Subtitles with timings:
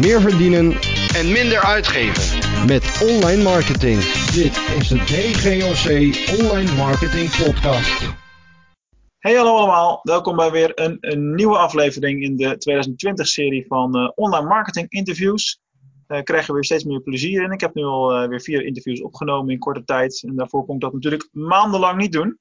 [0.00, 0.72] meer verdienen
[1.14, 2.38] en minder uitgeven.
[2.66, 4.00] met online marketing.
[4.32, 5.86] Dit is de DGOC
[6.40, 8.18] Online Marketing Podcast.
[9.18, 14.10] Hey hallo allemaal, welkom bij weer een, een nieuwe aflevering in de 2020-serie van eh,
[14.14, 15.60] Online Marketing Interviews.
[16.06, 17.52] Daar krijgen we weer steeds meer plezier in.
[17.52, 20.74] Ik heb nu al eh, weer vier interviews opgenomen in korte tijd en daarvoor kon
[20.74, 22.38] ik dat natuurlijk maandenlang niet doen.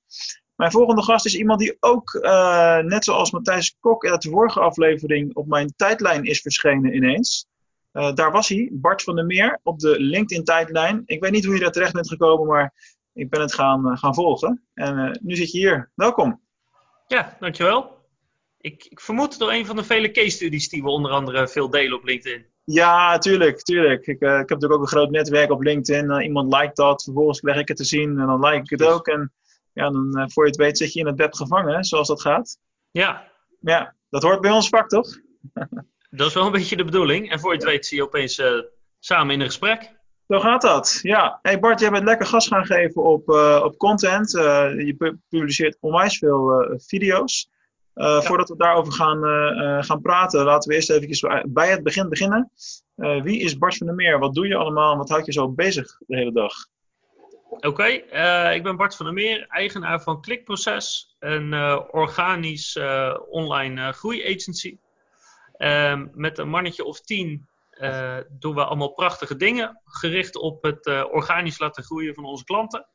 [0.56, 4.60] Mijn volgende gast is iemand die ook, eh, net zoals Matthijs Kok uit de vorige
[4.60, 7.49] aflevering, op mijn tijdlijn is verschenen ineens.
[7.92, 11.04] Eh, daar was hij, Bart van der Meer, op de LinkedIn-tijdlijn.
[11.06, 12.74] Ik weet niet hoe je daar terecht bent gekomen, maar
[13.14, 14.68] ik ben het gaan, eh, gaan volgen.
[14.74, 15.92] En eh, nu zit je hier.
[15.96, 16.42] Welkom.
[17.08, 17.98] Ja, dankjewel.
[18.58, 21.70] Ik, ik vermoed door een van de vele case studies die we onder andere veel
[21.70, 22.46] delen op LinkedIn.
[22.64, 24.08] Ja, tuurlijk, tuurlijk.
[24.08, 26.22] Ik, ik heb natuurlijk ook een groot netwerk op LinkedIn.
[26.22, 29.08] Iemand liked dat, vervolgens leg ik het te zien en dan like ik het ook.
[29.08, 29.34] En
[29.74, 32.58] ja, dan voor je het weet zit je in het web gevangen, zoals dat gaat.
[32.92, 35.08] Ja, Ja, dat hoort bij ons vak, toch?
[36.10, 37.32] dat is wel een beetje de bedoeling.
[37.32, 38.54] En voor je het weet zie je opeens eh,
[39.00, 39.98] samen in een gesprek.
[40.28, 41.00] Zo gaat dat.
[41.02, 41.40] Ja.
[41.42, 44.36] Hey Bart, jij bent lekker gas gaan geven op, eh, op content.
[44.36, 47.50] Eh, je pu- publiceert onwijs veel video's.
[47.94, 49.24] Voordat we daarover gaan,
[49.84, 52.52] gaan praten, laten we eerst even bij het begin beginnen.
[52.96, 54.20] Wie is Bart van der Meer?
[54.20, 54.98] Wat doe je allemaal?
[54.98, 56.54] Wat houdt je zo bezig de hele dag?
[57.50, 57.86] Oké,
[58.54, 61.54] ik ben Bart van der Meer, eigenaar van Klikproces, een
[61.92, 62.80] organisch
[63.30, 64.78] online groeiagency.
[65.60, 70.86] Ehm, met een mannetje of tien eh, doen we allemaal prachtige dingen, gericht op het
[70.86, 72.86] eh, organisch laten groeien van onze klanten.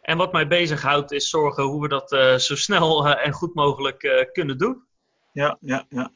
[0.00, 4.28] En wat mij bezighoudt is zorgen hoe we dat eh, zo snel en goed mogelijk
[4.32, 4.82] kunnen doen.
[5.32, 6.10] Ja, ja, ja.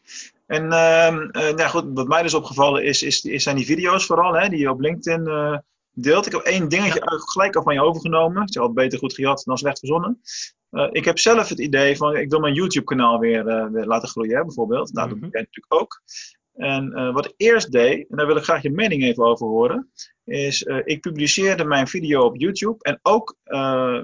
[0.47, 4.06] En ehm, eh, nou goed, wat mij dus opgevallen is, is, is zijn die video's
[4.06, 6.27] vooral, hè, die je op LinkedIn deelt.
[6.27, 8.42] Ik heb één dingetje gelijk al van je overgenomen.
[8.42, 10.20] Ik zeg altijd beter goed gejat dan slecht verzonnen.
[10.70, 14.09] Eh, ik heb zelf het idee van, ik wil mijn YouTube-kanaal weer, eh, weer laten
[14.09, 14.92] groeien, hè, bijvoorbeeld.
[14.92, 15.25] Nou, dat Mhm.
[15.27, 16.03] doe jij natuurlijk ook.
[16.55, 19.47] En eh, wat ik eerst deed, en daar wil ik graag je mening even over
[19.47, 19.91] horen,
[20.25, 23.36] is ik publiceerde mijn video op YouTube en ook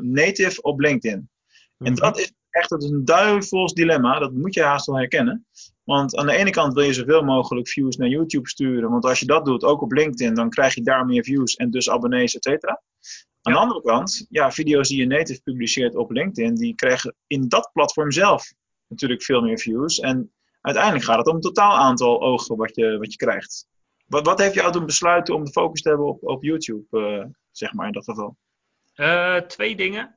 [0.00, 1.30] native op LinkedIn.
[1.78, 5.46] En dat is echt dat is een duivels dilemma, dat moet je haast wel herkennen.
[5.84, 9.20] Want aan de ene kant wil je zoveel mogelijk views naar YouTube sturen, want als
[9.20, 12.34] je dat doet, ook op LinkedIn, dan krijg je daar meer views en dus abonnees,
[12.34, 12.82] et cetera.
[13.42, 17.48] Aan de andere kant, ja, video's die je native publiceert op LinkedIn, die krijgen in
[17.48, 18.52] dat platform zelf
[18.88, 19.98] natuurlijk veel meer views.
[19.98, 23.66] En uiteindelijk gaat het om het totaal aantal ogen wat je, wat je krijgt.
[24.06, 27.24] Wat, wat heeft jou toen besluiten om de focus te hebben op, op YouTube, eh,
[27.50, 28.36] zeg maar in dat geval?
[28.94, 30.16] Eh, twee dingen.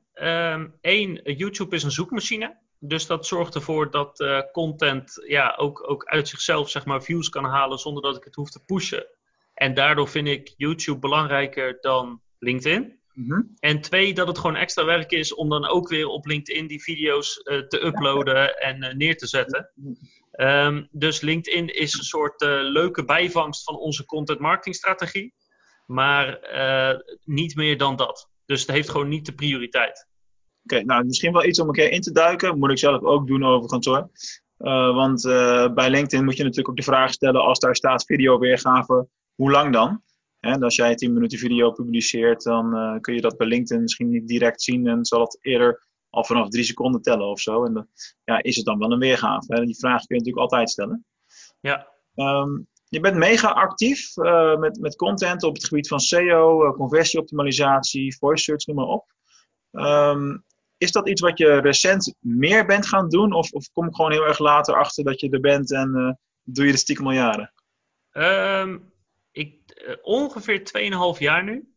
[0.80, 2.56] Eén, YouTube is een zoekmachine.
[2.78, 7.28] Dus dat zorgt ervoor dat eh, content ja, ook, ook uit zichzelf zeg maar, views
[7.28, 9.06] kan halen zonder dat ik het hoef te pushen.
[9.54, 12.95] En daardoor vind ik YouTube belangrijker dan LinkedIn.
[13.16, 13.40] Mhm.
[13.58, 16.82] En twee, dat het gewoon extra werk is om dan ook weer op LinkedIn die
[16.82, 19.70] video's eh, te uploaden en eh, neer te zetten.
[20.30, 25.34] Ehm, dus LinkedIn is een soort eh, leuke bijvangst van onze content marketing strategie.
[25.86, 26.38] Maar
[27.24, 28.28] niet meer dan dat.
[28.46, 30.08] Dus het heeft gewoon niet de prioriteit.
[30.64, 32.58] Oké, nou misschien wel iets om een keer in te duiken.
[32.58, 34.10] Moet ik zelf ook doen overigens hoor.
[34.94, 35.22] Want
[35.74, 39.72] bij LinkedIn moet je natuurlijk ook de vraag stellen als daar staat videoweergave, hoe lang
[39.72, 40.02] dan?
[40.40, 44.10] En als jij 10 minuten video publiceert, dan eh, kun je dat bij LinkedIn misschien
[44.10, 47.64] niet direct zien en zal het eerder al vanaf drie seconden tellen of zo.
[47.64, 47.88] En dan
[48.24, 49.54] ja, is het dan wel een weergave?
[49.54, 49.64] Hè?
[49.64, 51.04] Die vraag kun je natuurlijk altijd stellen.
[51.60, 51.88] Ja.
[52.14, 52.58] Ehm,
[52.88, 58.16] je bent mega actief eh, met, met content op het gebied van SEO, eh, conversieoptimalisatie,
[58.16, 59.12] voice search, noem maar op.
[59.70, 60.36] Ehm,
[60.76, 63.32] is dat iets wat je recent meer bent gaan doen?
[63.32, 66.64] Of, of kom ik gewoon heel erg later achter dat je er bent en doe
[66.64, 67.52] je het stiekem al jaren?
[68.10, 68.80] Ehm, eh,
[70.02, 70.64] ongeveer
[71.14, 71.68] 2,5 jaar nu.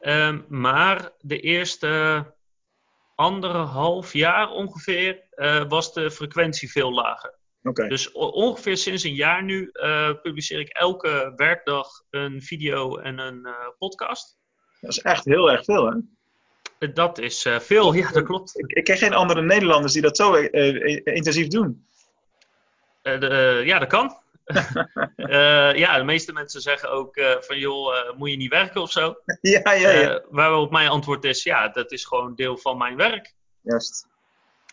[0.00, 2.24] Ehm, maar de eerste
[3.14, 7.34] anderhalf jaar ongeveer eh, was de frequentie veel lager.
[7.88, 13.46] Dus ongeveer sinds een jaar nu eh, publiceer ik elke werkdag een video en een
[13.46, 14.38] eh, podcast.
[14.80, 15.96] dat is echt heel erg veel hè?
[16.78, 18.58] Eh, Dat is eh, veel, ja, dat klopt.
[18.58, 21.86] Ik, ik ken geen andere Nederlanders die dat zo eh, eh, intensief doen.
[23.02, 24.16] Eh, de- eh, ja, dat kan.
[25.16, 28.80] Eh, ja, de meeste mensen zeggen ook eh, van joh, eh, moet je niet werken
[28.80, 29.14] of zo?
[29.40, 30.24] ja, ja, ja.
[30.30, 33.34] Waarop mijn antwoord is, ja, dat is gewoon deel van mijn werk.
[33.60, 34.08] Juist.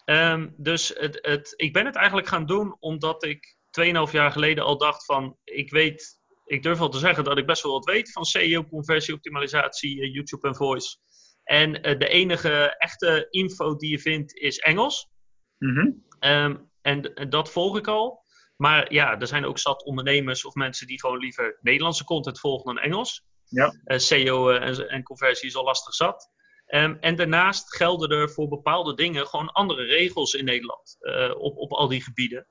[0.05, 4.63] Ehm, dus het, het, ik ben het eigenlijk gaan doen omdat ik 2,5 jaar geleden
[4.63, 7.85] al dacht van, ik weet, ik durf wel te zeggen dat ik best wel wat
[7.85, 10.97] weet van SEO, conversieoptimalisatie, YouTube en voice.
[11.43, 15.09] En de enige echte info die je vindt is Engels.
[15.57, 15.91] Mhm.
[16.19, 18.23] Ehm, en, en dat volg ik al.
[18.61, 22.65] Maar ja, er zijn ook zat ondernemers of mensen die gewoon liever Nederlandse content volgen
[22.65, 23.25] dan Engels.
[23.45, 23.75] Ja.
[23.83, 26.29] Eh, SEO eh, en, en conversie is al lastig zat.
[26.65, 31.57] Ehm, en daarnaast gelden er voor bepaalde dingen gewoon andere regels in Nederland eh, op,
[31.57, 32.47] op al die gebieden.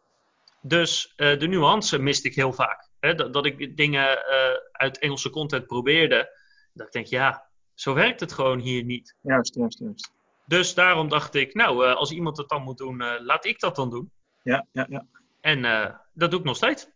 [0.62, 2.90] Dus de nuance miste ik heel vaak.
[3.00, 4.25] hè, dat, dat ik dingen
[4.72, 6.38] uit Engelse content probeerde.
[6.72, 9.16] Dat ik denk, ja, zo werkt het gewoon hier niet.
[9.22, 10.12] Juist, juist, juist.
[10.46, 13.90] Dus daarom dacht ik, nou, als iemand het dan moet doen, laat ik dat dan
[13.90, 14.12] doen.
[14.43, 15.06] Ja, ja, ja.
[15.49, 16.89] En eh, dat doe ik nog steeds.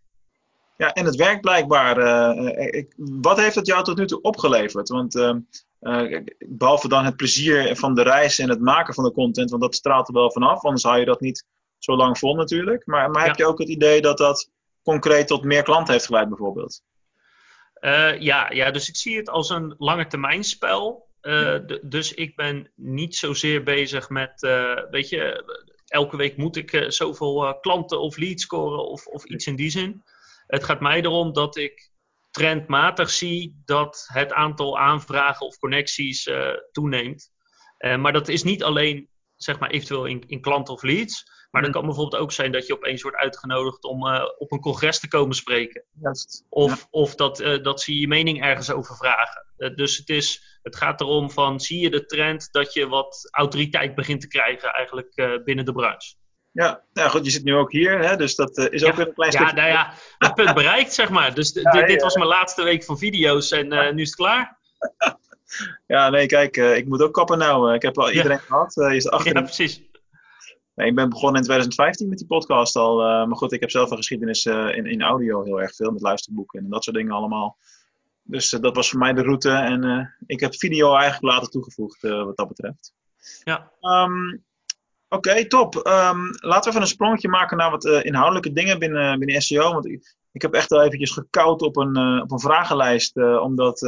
[0.77, 1.99] Ja, en het werkt blijkbaar.
[1.99, 4.89] eh, ik, wat heeft het jou tot nu toe opgeleverd?
[4.89, 5.39] Want ehm,
[5.81, 9.63] eh, behalve dan het plezier van de reis en het maken van de content, want
[9.63, 11.45] dat straalt er wel vanaf, anders hou je dat niet
[11.79, 12.87] zo lang vol natuurlijk.
[12.87, 13.45] Maar, maar heb Ja.
[13.45, 14.51] je ook het idee dat dat
[14.83, 16.83] concreet tot meer klanten heeft geleid bijvoorbeeld?
[17.75, 21.11] Eh, ja, ja, dus ik zie het als een lange termijn spel.
[21.21, 25.45] Eh, dus ik ben niet zozeer bezig met, eh, weet je,
[25.93, 29.57] elke week moet ik eh, zoveel eh, klanten of leads scoren of, of iets in
[29.57, 30.03] die zin.
[30.47, 31.91] Het gaat mij erom dat ik
[32.31, 37.31] trendmatig zie dat het aantal aanvragen of connecties eh, toeneemt.
[37.99, 41.31] Maar dat is niet alleen, zeg maar, eventueel in, in klanten of leads.
[41.51, 44.07] Maar dat kan bijvoorbeeld ook zijn dat je opeens wordt uitgenodigd om
[44.39, 45.85] op een congres te komen spreken.
[46.49, 49.52] Of, of dat, dat ze je mening ergens over vragen.
[49.63, 53.29] Eh, dus het, is, het gaat erom van, zie je de trend dat je wat
[53.31, 56.15] autoriteit begint te krijgen eigenlijk eh, binnen de branche.
[56.51, 58.97] Ja, nou goed, je zit nu ook hier, hè, dus dat eh, is ook Ja,
[58.97, 61.35] weer een klein Ja, nou ja, het punt bereikt zeg maar.
[61.35, 62.03] Dus Ja, dit, ja.
[62.03, 64.59] was mijn laatste week van video's en nu is het klaar.
[65.87, 67.75] Ja, nee, kijk, ik moet ook kappen nou.
[67.75, 68.77] Ik heb al iedereen gehad.
[68.77, 69.83] Eh, je is achter Ja, precies.
[70.75, 72.97] Nee, ik ben begonnen in 2015 met die podcast al.
[73.27, 75.91] maar goed, ik heb zelf een geschiedenis in, in audio heel erg veel.
[75.91, 77.59] Met luisterboeken en dat soort dingen allemaal.
[78.23, 79.51] Dus eh, dat was voor mij de route.
[79.51, 82.93] En eh, ik heb video eigenlijk later toegevoegd eh, wat dat betreft.
[83.45, 83.73] Ja.
[83.81, 84.39] Ehm,
[85.09, 85.77] Oké, top.
[85.77, 89.73] Ehm, laten we even een sprongetje maken naar wat inhoudelijke dingen binnen, binnen SEO.
[89.73, 93.17] Want ik, ik heb echt wel eventjes gekoud op een, op een vragenlijst.
[93.17, 93.83] omdat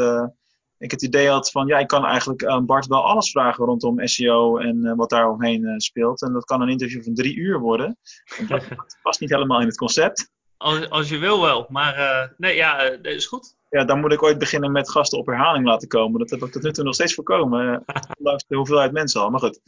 [0.78, 4.06] ik het idee had van, ja, ik kan eigenlijk aan Bart wel alles vragen rondom
[4.06, 6.22] SEO en wat daar omheen speelt.
[6.22, 7.96] En dat kan een interview van drie uur worden.
[8.38, 10.30] En dat, dat past niet helemaal in het concept.
[10.56, 13.56] Als, als je wil wel, maar eh, nee, ja, eh, dat is goed.
[13.70, 16.18] Ja, dan moet ik ooit beginnen met gasten op herhaling laten komen.
[16.20, 17.84] Dat heb ik tot nu toe nog steeds voorkomen.
[17.86, 19.30] eh, ondanks de hoeveelheid mensen al.
[19.30, 19.60] Maar goed.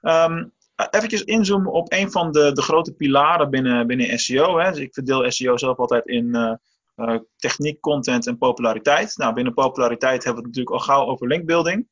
[0.00, 0.44] Ehm
[0.90, 4.58] eventjes inzoomen op een van de, de grote pilaren binnen, binnen SEO.
[4.58, 4.70] Hè.
[4.70, 6.54] Dus ik verdeel SEO zelf altijd in eh,
[6.94, 9.16] eh, techniek, content en populariteit.
[9.16, 11.88] Nou, binnen populariteit hebben we het natuurlijk al gauw over linkbuilding.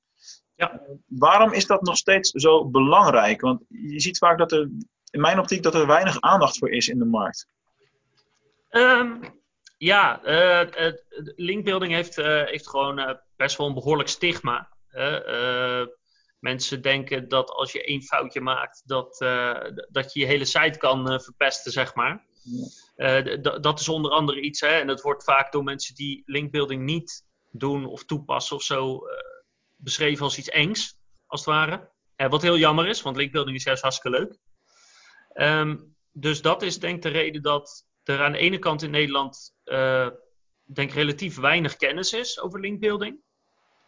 [0.54, 0.80] Ja.
[1.06, 3.40] Waarom is dat nog steeds zo belangrijk?
[3.40, 4.70] Want je ziet vaak dat er,
[5.10, 7.46] in mijn optiek, dat er weinig aandacht voor is in de markt.
[8.74, 9.22] Ehm,
[9.78, 10.92] ja, eh,
[11.36, 14.72] linkbuilding heeft, eh, heeft gewoon eh, best wel een behoorlijk stigma.
[16.38, 19.16] Mensen denken dat als je één foutje maakt, dat,
[19.90, 22.26] dat je je hele site kan verpesten, zeg maar.
[23.60, 27.24] Dat is onder andere iets, hè, en dat wordt vaak door mensen die linkbuilding niet
[27.50, 29.00] doen of toepassen of zo
[29.76, 30.96] beschreven als iets engs,
[31.26, 31.90] als het ware.
[32.16, 34.38] Wat heel jammer is, want linkbuilding is juist hartstikke leuk.
[35.32, 35.76] Ehm,
[36.12, 39.54] dus dat is denk ik de reden dat er aan de ene kant in Nederland
[39.64, 40.08] eh,
[40.64, 43.16] denk ik relatief weinig kennis is over linkbuilding.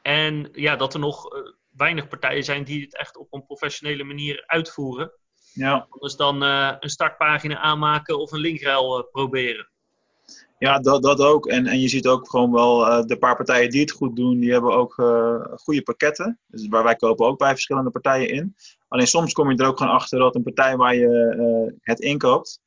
[0.03, 1.41] En ja, dat er nog eh,
[1.77, 5.13] weinig partijen zijn die het echt op een professionele manier uitvoeren.
[5.53, 5.87] Ja.
[5.91, 9.69] Anders dan eh, een startpagina aanmaken of een linkruil proberen.
[10.59, 11.47] Ja, dat, dat ook.
[11.47, 14.53] En, en je ziet ook gewoon wel de paar partijen die het goed doen, die
[14.53, 14.95] hebben ook
[15.57, 16.41] goede pakketten.
[16.47, 18.57] Dus waar wij kopen ook bij verschillende partijen in.
[18.89, 22.61] Alleen soms kom je er ook gewoon achter dat een partij waar je het inkoopt,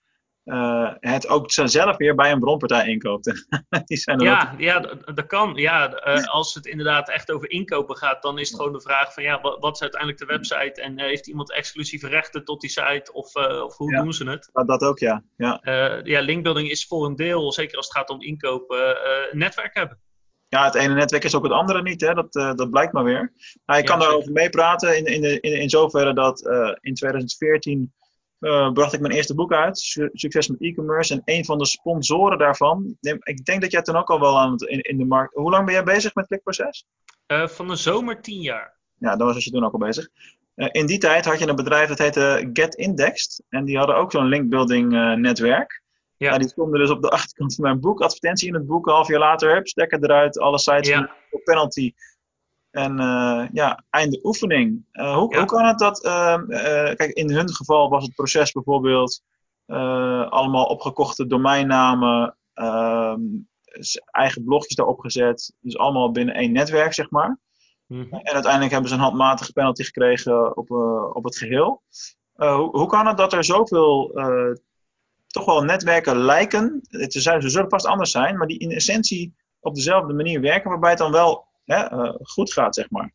[0.49, 3.45] eh, het ook zelf weer bij een bronpartij inkoopt.
[3.85, 4.79] die zijn er ook- Ja, ja
[5.13, 5.55] dat kan.
[5.55, 9.13] Ja, eh, als het inderdaad echt over inkopen gaat, dan is het gewoon de vraag
[9.13, 12.61] van ja, wat, wat is uiteindelijk de website en eh, heeft iemand exclusieve rechten tot
[12.61, 14.01] die site of, of hoe Ja.
[14.01, 14.49] doen ze het?
[14.67, 15.23] dat, ook, ja.
[15.37, 15.59] ja.
[16.03, 18.97] Ja, linkbuilding is voor een deel, zeker als het gaat om inkopen,
[19.31, 19.99] een netwerk hebben.
[20.47, 22.13] Ja, het ene netwerk is ook het andere niet, hè?
[22.13, 23.33] Dat, dat blijkt maar weer.
[23.65, 26.41] Nou, ik Ja, kan daarover meepraten in, in, de- in, in zoverre dat
[26.81, 27.93] in 2014
[28.39, 31.13] eh, bracht ik mijn eerste boek uit, Su- Succes met e-commerce.
[31.13, 34.51] En een van de sponsoren daarvan, ik denk dat jij toen ook al wel aan
[34.51, 35.33] het, in, in de markt...
[35.33, 36.85] Hoe lang ben jij bezig met klikproces?
[37.25, 38.77] Eh, van de zomer tien jaar.
[38.97, 40.07] Ja, dan was je toen ook al bezig.
[40.55, 43.43] Eh, in die tijd had je een bedrijf dat heette Get Indexed.
[43.49, 45.81] En die hadden ook zo'n linkbuilding netwerk.
[46.17, 46.37] Ja.
[46.37, 48.01] Die stonden dus op de achterkant van mijn boek.
[48.01, 51.09] Advertentie in het boek, een half jaar later, hup, stekker eruit, alle sites Ja.
[51.29, 51.93] voor penalty.
[52.71, 54.85] En eh, ja, einde oefening.
[54.91, 55.37] Eh, hoe, Ja.
[55.37, 59.21] hoe kan het dat, ehm, eh, kijk, in hun geval was het proces bijvoorbeeld
[60.29, 63.21] allemaal opgekochte domeinnamen, ehm,
[64.11, 65.53] eigen blogjes daarop gezet.
[65.59, 67.39] Dus allemaal binnen één netwerk, zeg maar.
[67.85, 68.13] Mhm.
[68.13, 70.71] En uiteindelijk hebben ze een handmatige penalty gekregen op,
[71.15, 71.81] op het geheel.
[72.33, 74.11] Eh, hoe, hoe kan het dat er zoveel
[75.27, 76.81] toch wel netwerken lijken?
[76.87, 80.89] Het, ze zullen vast anders zijn, maar die in essentie op dezelfde manier werken, waarbij
[80.89, 83.13] het dan wel hè, eh, goed gaat, zeg maar.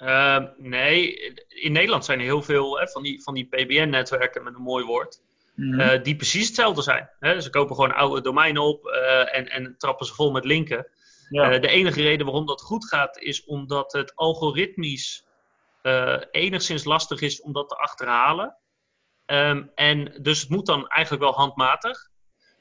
[0.00, 1.14] Eh, nee,
[1.48, 4.84] in Nederland zijn er heel veel hè, van die, van die PBN-netwerken met een mooi
[4.84, 5.22] woord.
[5.54, 5.80] Mhm.
[5.80, 7.10] eh, die precies hetzelfde zijn.
[7.18, 7.40] Hè?
[7.40, 10.86] Ze kopen gewoon oude domeinen op eh, en, en trappen ze vol met linken.
[11.28, 11.58] ja.
[11.58, 15.28] De enige reden waarom dat goed gaat, is omdat het algoritmisch
[16.30, 18.56] enigszins lastig is om dat te achterhalen.
[19.26, 22.08] Ehm, en dus het moet dan eigenlijk wel handmatig.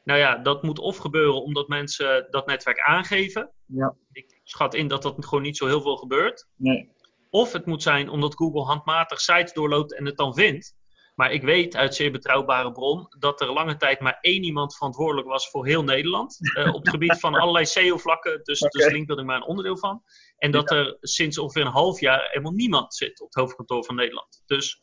[0.03, 3.51] Nou ja, dat moet of gebeuren omdat mensen dat netwerk aangeven.
[3.65, 3.95] Ja.
[4.11, 6.47] Ik schat in dat dat gewoon niet zo heel veel gebeurt.
[6.55, 6.97] nee.
[7.31, 10.75] Of het moet zijn omdat Google handmatig sites doorloopt en het dan vindt.
[11.15, 15.27] Maar ik weet uit zeer betrouwbare bron dat er lange tijd maar één iemand verantwoordelijk
[15.27, 16.37] was voor heel Nederland.
[16.53, 18.39] eh, op het gebied van allerlei SEO-vlakken.
[18.43, 18.77] Dus, Oké.
[18.77, 20.03] dus linkbuilding maar een onderdeel van.
[20.37, 23.95] En dat er sinds ongeveer een half jaar helemaal niemand zit op het hoofdkantoor van
[23.95, 24.43] Nederland.
[24.45, 24.81] Dus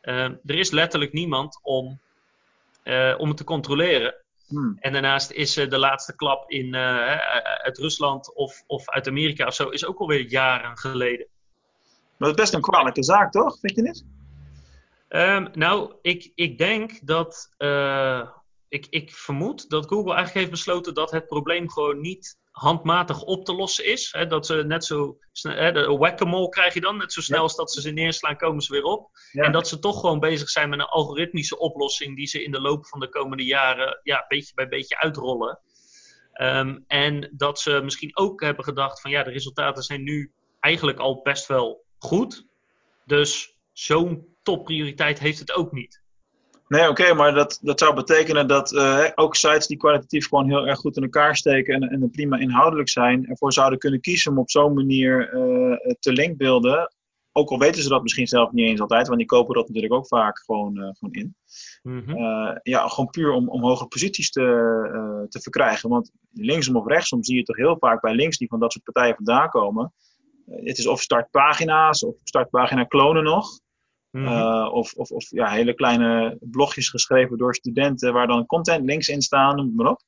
[0.00, 2.00] eh, er is letterlijk niemand om,
[2.82, 4.14] eh, om het te controleren.
[4.48, 4.76] Hmm.
[4.80, 7.16] En daarnaast is eh, de laatste klap in, eh,
[7.62, 11.26] uit Rusland of, of uit Amerika of zo, is ook alweer jaren geleden.
[12.16, 13.58] Maar dat is best een kwalijke zaak, toch?
[13.60, 14.04] Vind je niet?
[15.08, 17.50] Ehm, nou, ik, ik denk dat.
[18.68, 23.44] Ik, ik vermoed dat Google eigenlijk heeft besloten dat het probleem gewoon niet handmatig op
[23.44, 24.12] te lossen is.
[24.12, 25.98] Hè, dat ze net zo snel.
[25.98, 26.96] Whack-a-mole krijg je dan.
[26.96, 27.42] Net zo snel Ja.
[27.42, 29.10] als dat ze ze neerslaan, komen ze weer op.
[29.32, 29.42] Ja.
[29.42, 32.16] En dat ze toch gewoon bezig zijn met een algoritmische oplossing.
[32.16, 34.00] die ze in de loop van de komende jaren.
[34.02, 35.58] ja, beetje bij beetje uitrollen.
[36.32, 40.98] Ehm, en dat ze misschien ook hebben gedacht: van ja, de resultaten zijn nu eigenlijk
[40.98, 42.46] al best wel goed.
[43.04, 46.02] Dus zo'n topprioriteit heeft het ook niet.
[46.68, 50.66] Nee, oké, maar dat, dat zou betekenen dat eh, ook sites die kwalitatief gewoon heel
[50.66, 54.38] erg goed in elkaar steken en, en prima inhoudelijk zijn, ervoor zouden kunnen kiezen om
[54.38, 56.94] op zo'n manier eh, te linkbeelden.
[57.32, 59.94] Ook al weten ze dat misschien zelf niet eens altijd, want die kopen dat natuurlijk
[59.94, 61.36] ook vaak gewoon, eh, gewoon in.
[61.82, 62.16] Mhm.
[62.62, 65.88] Ja, gewoon puur om, om hogere posities te, te verkrijgen.
[65.88, 68.84] Want linksom of rechtsom zie je toch heel vaak bij links die van dat soort
[68.84, 69.92] partijen vandaan komen.
[70.46, 73.48] Het is of startpagina's of startpagina klonen nog.
[74.16, 74.26] Mhm.
[74.26, 79.08] Uh, of of, of ja, hele kleine blogjes geschreven door studenten waar dan content links
[79.08, 80.00] in staan, noem maar op.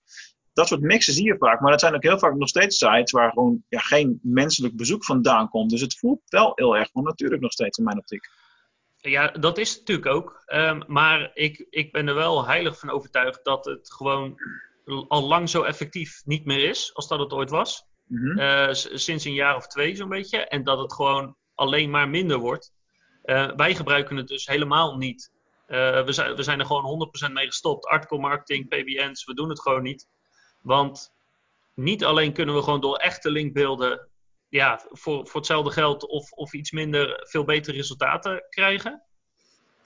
[0.53, 3.11] Dat soort mixen zie je vaak, maar dat zijn ook heel vaak nog steeds sites
[3.11, 5.71] waar gewoon ja, geen menselijk bezoek vandaan komt.
[5.71, 8.29] Dus het voelt wel heel erg onnatuurlijk nog steeds in mijn optiek.
[8.97, 10.43] Ja, dat is natuurlijk ook.
[10.47, 14.41] Ehm, maar ik, ik ben er wel heilig van overtuigd dat het gewoon
[15.09, 17.85] al lang zo effectief niet meer is als dat het ooit was.
[18.07, 18.39] Mhm.
[18.39, 20.39] Eh, sinds een jaar of twee zo'n beetje.
[20.39, 22.73] En dat het gewoon alleen maar minder wordt.
[23.29, 25.33] Eh, wij gebruiken het dus helemaal niet.
[25.67, 27.87] Eh, we, zijn, we zijn er gewoon 100% mee gestopt.
[27.87, 30.09] Article marketing, PBN's, we doen het gewoon niet.
[30.63, 31.13] Want
[31.75, 34.09] niet alleen kunnen we gewoon door echte linkbeelden
[34.49, 39.03] ja, voor, voor hetzelfde geld of, of iets minder veel betere resultaten krijgen.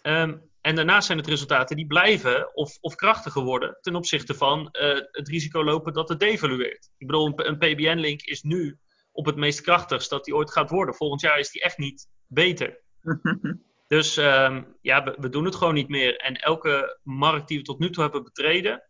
[0.02, 4.70] Ehm, en daarnaast zijn het resultaten die blijven of, of krachtiger worden ten opzichte van
[4.70, 6.90] eh, het risico lopen dat het devalueert.
[6.98, 8.78] Ik bedoel, een, een PBN-link is nu
[9.12, 10.94] op het meest krachtigst dat die ooit gaat worden.
[10.94, 12.81] Volgend jaar is die echt niet beter.
[13.92, 16.16] Dus ehm, ja, we, we doen het gewoon niet meer.
[16.16, 18.82] En elke markt die we tot nu toe hebben betreden,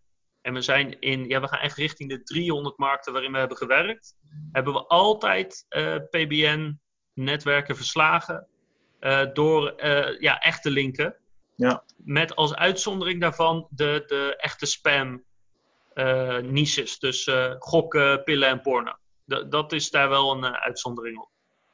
[0.43, 3.57] en we zijn in, ja, we gaan echt richting de 300 markten waarin we hebben
[3.57, 4.17] gewerkt,
[4.53, 8.47] hebben we altijd eh, PBN-netwerken verslagen
[8.99, 11.17] eh, door eh, ja, echte linken.
[11.57, 11.85] Ja.
[11.97, 15.25] Met als uitzondering daarvan de, de echte spam
[16.43, 16.99] niches.
[16.99, 18.93] Dus gokken, pillen en porno.
[19.27, 21.32] D- dat is daar wel een uitzondering op.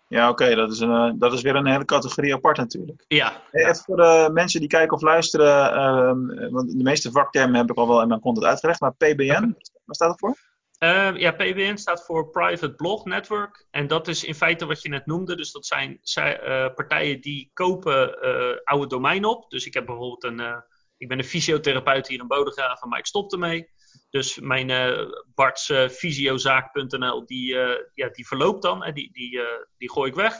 [0.08, 3.04] Ja, oké, dat, is een, eh, dat is weer een hele categorie apart natuurlijk.
[3.08, 7.54] Ja, Hey, Even voor de mensen die kijken of luisteren, ehm, want de meeste vaktermen
[7.60, 10.36] heb ik al wel in mijn content uitgelegd, maar PBN, waar staat het voor?
[10.78, 13.66] Ehm, ja, PBN staat voor Private Blog Network.
[13.70, 15.36] En dat is in feite wat je net noemde.
[15.36, 19.50] Dus dat zijn zij- eh, partijen die kopen eh, oude domeinen op.
[19.50, 20.62] Dus ik heb bijvoorbeeld een.
[20.96, 23.68] ik ben een fysiotherapeut hier in Bodegraven, maar ik stop ermee.
[24.10, 28.84] Dus mijn eh Bart's eh, fysiozaak.nl, die, eh, ja, die verloopt dan.
[28.84, 29.40] En die, die,
[29.76, 30.34] die gooi ik weg.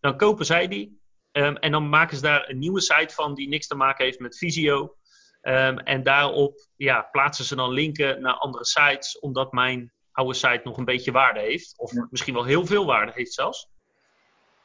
[0.00, 1.00] Dan kopen zij die.
[1.32, 4.18] Ehm, en dan maken ze daar een nieuwe site van die niks te maken heeft
[4.18, 4.96] met fysio.
[5.40, 10.60] Ehm, en daarop ja, plaatsen ze dan linken naar andere sites, omdat mijn oude site
[10.64, 11.74] nog een beetje waarde heeft.
[11.78, 12.06] Of Ja.
[12.10, 13.68] misschien wel heel veel waarde heeft zelfs.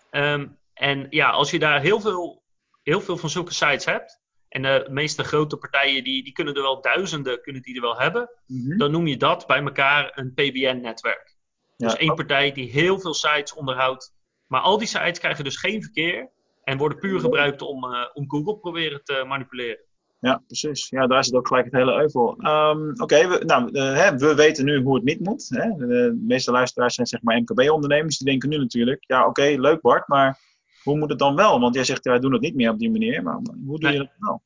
[0.09, 2.43] Ehm, en ja, als je daar heel veel,
[2.83, 6.61] heel veel van zulke sites hebt, en de meeste grote partijen die, die kunnen er
[6.61, 8.77] wel duizenden kunnen die er wel hebben, Mhm.
[8.77, 11.35] dan noem je dat bij elkaar een PBN-netwerk.
[11.77, 11.97] Dus Ja.
[11.99, 14.15] één partij die heel veel sites onderhoudt.
[14.47, 16.29] Maar al die sites krijgen dus geen verkeer
[16.63, 19.85] en worden puur gebruikt om, eh, om Google proberen te manipuleren.
[20.19, 20.89] Ja, precies.
[20.89, 22.35] Ja, daar zit ook gelijk het hele euvel.
[22.37, 25.47] Ehm, Oké, we, nou, eh, we weten nu hoe het niet moet.
[25.49, 25.69] Hè.
[25.75, 28.17] De, de meeste luisteraars zijn zeg maar MKB-ondernemers.
[28.17, 30.39] Die denken nu natuurlijk, ja oké, leuk Bart, maar
[30.87, 31.59] hoe moet het dan wel?
[31.59, 33.23] Want jij zegt, wij doen het niet meer op die manier.
[33.23, 34.41] Maar hoe doe je dat wel?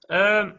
[0.00, 0.52] Ehm,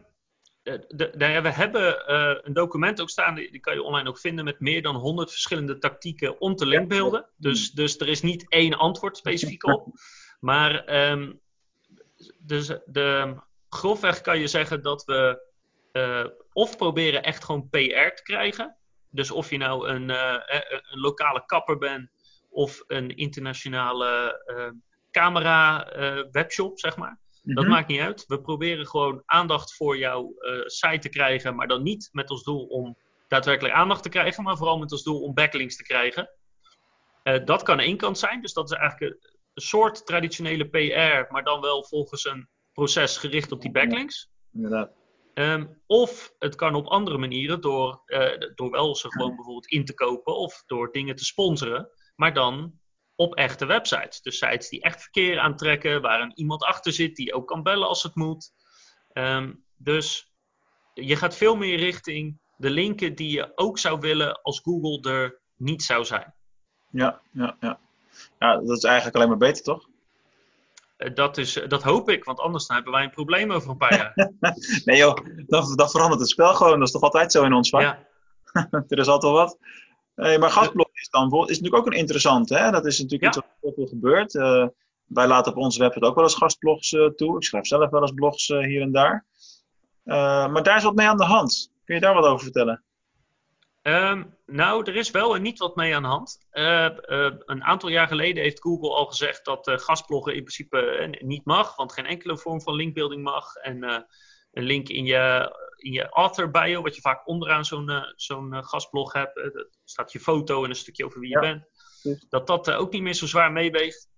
[0.62, 4.08] de, de- ja, we hebben eh, een document ook staan, die, die kan je online
[4.08, 7.26] ook vinden, met meer dan 100 verschillende tactieken om te linkbeelden.
[7.36, 9.86] Dus, dus er is niet één antwoord specifiek op.
[10.40, 11.32] Maar ehm,
[12.38, 13.34] dus de,
[13.68, 15.48] grofweg kan je zeggen dat we
[15.92, 18.76] eh, of proberen echt gewoon PR te krijgen.
[19.10, 22.10] Dus of je nou een, eh, eh, een lokale kapper bent
[22.50, 24.70] of een internationale eh,
[25.10, 27.18] camera eh, webshop, zeg maar.
[27.42, 27.72] Dat Mhm.
[27.72, 28.24] maakt niet uit.
[28.26, 32.42] We proberen gewoon aandacht voor jouw eh, site te krijgen, maar dan niet met als
[32.42, 32.96] doel om
[33.28, 36.30] daadwerkelijk aandacht te krijgen, maar vooral met als doel om backlinks te krijgen.
[37.22, 41.32] Eh, dat kan één kant zijn, dus dat is eigenlijk een, een soort traditionele PR,
[41.32, 44.30] maar dan wel volgens een proces gericht op die backlinks.
[44.52, 44.90] Inderdaad.
[45.34, 48.02] Ehm, of het kan op andere manieren door,
[48.54, 52.78] door wel ze gewoon bijvoorbeeld in te kopen of door dingen te sponsoren, maar dan
[53.14, 54.22] op echte websites.
[54.22, 57.88] Dus sites die echt verkeer aantrekken, waar een iemand achter zit die ook kan bellen
[57.88, 58.52] als het moet.
[59.12, 60.32] Ehm, dus
[60.94, 65.40] je gaat veel meer richting de linken die je ook zou willen als Google er
[65.56, 66.34] niet zou zijn.
[66.90, 67.78] Ja, ja, ja.
[68.38, 69.88] Ja, dat is eigenlijk alleen maar beter, toch?
[70.96, 73.96] Eh, dat, is, dat hoop ik, want anders hebben wij een probleem over een paar
[73.96, 74.12] jaar.
[74.84, 76.78] Nee joh, dan verandert het spel gewoon.
[76.78, 77.80] Dat is toch altijd zo in ons vak?
[77.80, 78.08] ja.
[78.88, 79.58] er is altijd wel wat.
[80.20, 82.58] Maar gastblog is dan is natuurlijk ook een interessante.
[82.58, 82.70] Hè?
[82.70, 83.28] Dat is natuurlijk Ja.
[83.28, 84.34] iets wat heel veel gebeurt.
[84.34, 84.66] Eh,
[85.04, 87.36] wij laten op onze website ook wel eens gastblogs eh, toe.
[87.36, 89.26] Ik schrijf zelf wel eens blogs eh, hier en daar.
[90.04, 91.72] Maar daar is wat mee aan de hand.
[91.84, 92.82] Kun je daar wat over vertellen?
[93.82, 96.38] Ehm, nou, er is wel en niet wat mee aan de hand.
[96.50, 101.92] Een aantal jaar geleden heeft Google al gezegd dat gastbloggen in principe niet mag, want
[101.92, 103.54] geen enkele vorm van linkbuilding mag.
[103.54, 103.82] En
[104.52, 109.12] een link in je, in je author bio, wat je vaak onderaan zo'n zo'n gastblog
[109.12, 111.46] hebt, staat je foto en een stukje over wie Ja, je
[112.02, 114.08] bent, dat dat eh, ook niet meer zo zwaar meeweegt.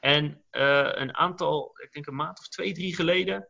[0.00, 3.48] En eh, een aantal, ik denk een maand of twee, drie geleden,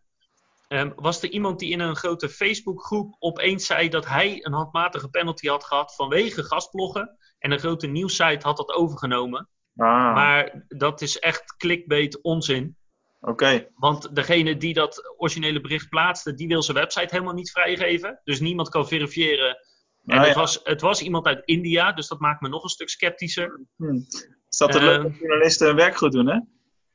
[0.68, 5.08] Ehm, was er iemand die in een grote Facebookgroep opeens zei dat hij een handmatige
[5.08, 7.16] penalty had gehad vanwege gastbloggen.
[7.38, 9.48] En een grote nieuwssite had dat overgenomen.
[9.76, 12.76] Ah, Maar dat is echt clickbait onzin.
[13.20, 13.68] oké.
[13.74, 18.20] Want degene die dat originele bericht plaatste, die wil zijn website helemaal niet vrijgeven.
[18.24, 19.56] Dus niemand kan verifiëren.
[20.08, 20.40] En Ah, het, ja.
[20.40, 23.60] was, het was iemand uit India, dus dat maakt me nog een stuk sceptischer.
[23.76, 23.98] Hm.
[24.48, 26.38] Staat er leuk Ehm, dat journalisten hun werk goed doen, hè?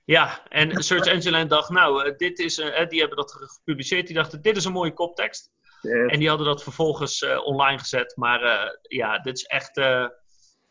[0.05, 4.07] Ja, en Search Engine Land dacht, nou, eh, dit is, eh, die hebben dat gepubliceerd.
[4.07, 5.51] Die dachten, dit is een mooie koptekst.
[6.07, 8.13] En die hadden dat vervolgens eh, online gezet.
[8.15, 9.75] Maar ja, dit is echt.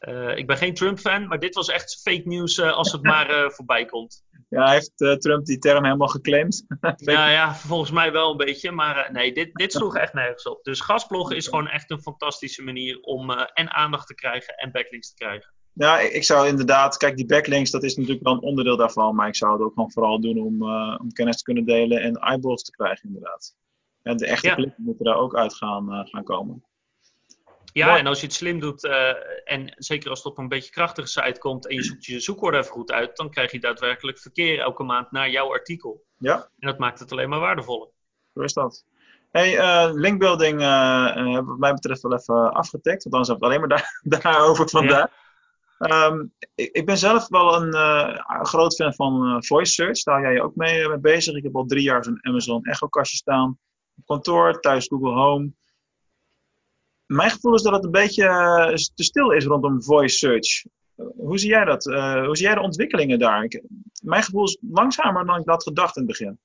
[0.02, 3.30] Eh, ik ben geen Trump-fan, maar dit was echt fake news eh, als het maar
[3.30, 4.24] eh, voorbij komt.
[4.48, 6.64] Ja, heeft Trump die term helemaal geclaimd?
[6.80, 8.70] Nou ja, volgens mij wel een beetje.
[8.70, 10.64] Maar nee, dit, dit sloeg echt nergens op.
[10.64, 15.08] Dus gastbloggen is gewoon echt een fantastische manier om en aandacht te krijgen en backlinks
[15.08, 15.54] te krijgen.
[15.72, 19.14] Ja, ik, zou inderdaad, kijk, die backlinks, dat is natuurlijk wel een onderdeel daarvan.
[19.14, 20.62] Maar ik zou het ook gewoon vooral doen om,
[20.98, 23.54] om kennis te kunnen delen en eyeballs te krijgen, inderdaad.
[24.02, 24.54] En de echte Ja.
[24.54, 26.64] klikken moeten daar ook uit gaan, gaan komen.
[27.72, 27.98] Ja, Mooi.
[27.98, 29.08] en als je het slim doet, eh,
[29.44, 32.54] en zeker als het op een beetje krachtige site komt en je zoekt je zoekwoord
[32.54, 36.04] even goed uit, dan krijg je daadwerkelijk verkeer elke maand naar jouw artikel.
[36.16, 37.88] Ja, En dat maakt het alleen maar waardevoller.
[38.35, 38.85] zo is dat.
[39.30, 43.02] Hey, eh, linkbuilding hebben we wat mij betreft wel even afgetikt.
[43.02, 45.11] Want anders hebben we het alleen maar daar, daarover vandaag.
[45.78, 50.02] Ehm, ik, ik ben zelf wel een groot fan van voice search.
[50.02, 51.35] Daar jij je ook mee, mee bezig.
[51.35, 53.58] Ik heb al drie jaar zo'n Amazon Echo kastje staan.
[53.96, 55.52] Op kantoor, thuis Google Home.
[57.12, 60.64] Mijn gevoel is dat het een beetje eh, te stil is rondom voice search.
[61.16, 61.87] Hoe zie jij dat?
[61.87, 63.44] Eh, hoe zie jij de ontwikkelingen daar?
[63.44, 63.62] Ik,
[64.03, 66.38] mijn gevoel is langzamer dan ik had gedacht in het begin.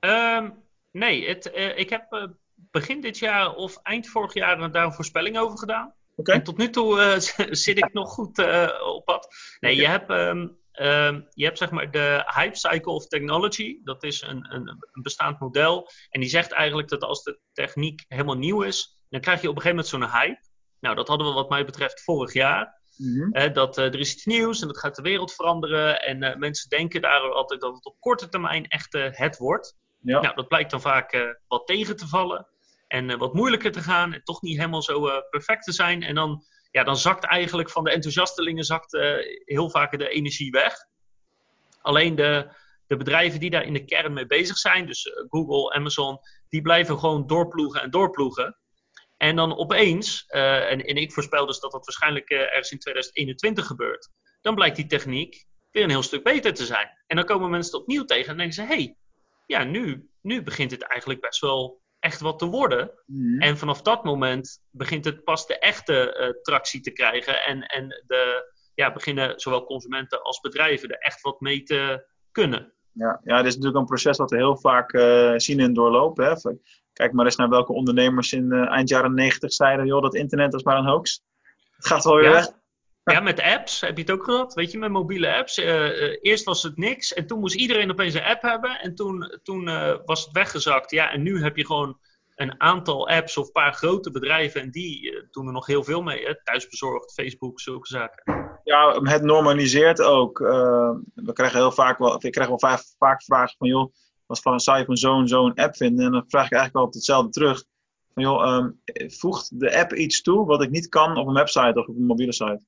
[0.00, 0.50] Ehm,
[0.90, 5.38] nee, het, eh, ik heb begin dit jaar of eind vorig jaar daar een voorspelling
[5.38, 5.94] over gedaan.
[6.14, 6.32] Oké?
[6.32, 7.16] En tot nu toe
[7.50, 8.38] zit ik nog goed
[8.82, 9.28] op pad.
[9.60, 13.80] Nee, je hebt, ehm, ehm, je hebt zeg maar de Hype Cycle of Technology.
[13.84, 15.90] Dat is een, een, een bestaand model.
[16.10, 19.56] En die zegt eigenlijk dat als de techniek helemaal nieuw is, dan krijg je op
[19.56, 20.40] een gegeven moment zo'n hype.
[20.80, 22.76] Nou, dat hadden we wat mij betreft vorig jaar.
[22.96, 23.52] Mhm.
[23.52, 26.02] Dat eh, er is iets nieuws en dat gaat de wereld veranderen.
[26.02, 29.76] En eh, mensen denken daar altijd dat het op korte termijn echt eh, het wordt.
[30.00, 30.20] Ja.
[30.20, 32.46] Nou, dat blijkt dan vaak wat tegen te vallen.
[32.88, 34.12] En wat moeilijker te gaan.
[34.12, 36.02] En toch niet helemaal zo perfect te zijn.
[36.02, 38.92] En dan, ja, dan zakt eigenlijk van de enthousiastelingen zakt,
[39.44, 40.74] heel vaak de energie weg.
[41.80, 42.48] Alleen de,
[42.86, 46.98] de bedrijven die daar in de kern mee bezig zijn, dus Google, Amazon, die blijven
[46.98, 48.56] gewoon doorploegen en doorploegen.
[49.16, 52.78] En dan opeens, eh, en, en ik voorspel dus dat dat waarschijnlijk eh, ergens in
[52.78, 56.88] 2021 gebeurt, dan blijkt die techniek weer een heel stuk beter te zijn.
[57.06, 58.96] En dan komen mensen het opnieuw tegen en denken ze: hé, hey,
[59.46, 62.90] ja, nu, nu begint het eigenlijk best wel echt wat te worden.
[63.06, 63.40] Mhm.
[63.40, 67.44] En vanaf dat moment begint het pas de echte eh, tractie te krijgen.
[67.44, 72.72] En, en de, ja, beginnen zowel consumenten als bedrijven er echt wat mee te kunnen.
[72.92, 76.24] Ja, ja, dit is natuurlijk een proces wat we heel vaak eh, zien en doorlopen.
[76.24, 76.52] Hè.
[76.96, 80.54] Kijk maar eens naar welke ondernemers in eh, eind jaren negentig zeiden: joh, dat internet
[80.54, 81.22] is maar een hoax.
[81.76, 82.30] Het gaat wel weer Ja.
[82.30, 82.50] weg.
[83.04, 84.54] Ja, met apps heb je het ook gehad.
[84.54, 85.58] Weet je, met mobiele apps.
[85.58, 88.80] Eh, eh, eerst was het niks en toen moest iedereen opeens een app hebben.
[88.80, 89.64] En toen, toen
[90.04, 90.90] was het weggezakt.
[90.90, 91.98] Ja, en nu heb je gewoon
[92.36, 95.84] een aantal apps of een paar grote bedrijven en die uh, doen er nog heel
[95.84, 96.24] veel mee.
[96.26, 96.42] Hè?
[96.44, 98.60] Thuisbezorgd, Facebook, zulke zaken.
[98.64, 100.40] Ja, het normaliseert ook.
[100.40, 103.92] Uh, we krijgen heel vaak wel, ik krijg wel vaak, vaak vragen van joh,
[104.26, 106.06] wat van, zou je van zo'n zo'n app vinden?
[106.06, 107.64] En dan vraag ik eigenlijk wel op hetzelfde terug.
[108.14, 111.80] Van joh, um, voegt de app iets toe wat ik niet kan op een website
[111.80, 112.60] of op een mobiele site?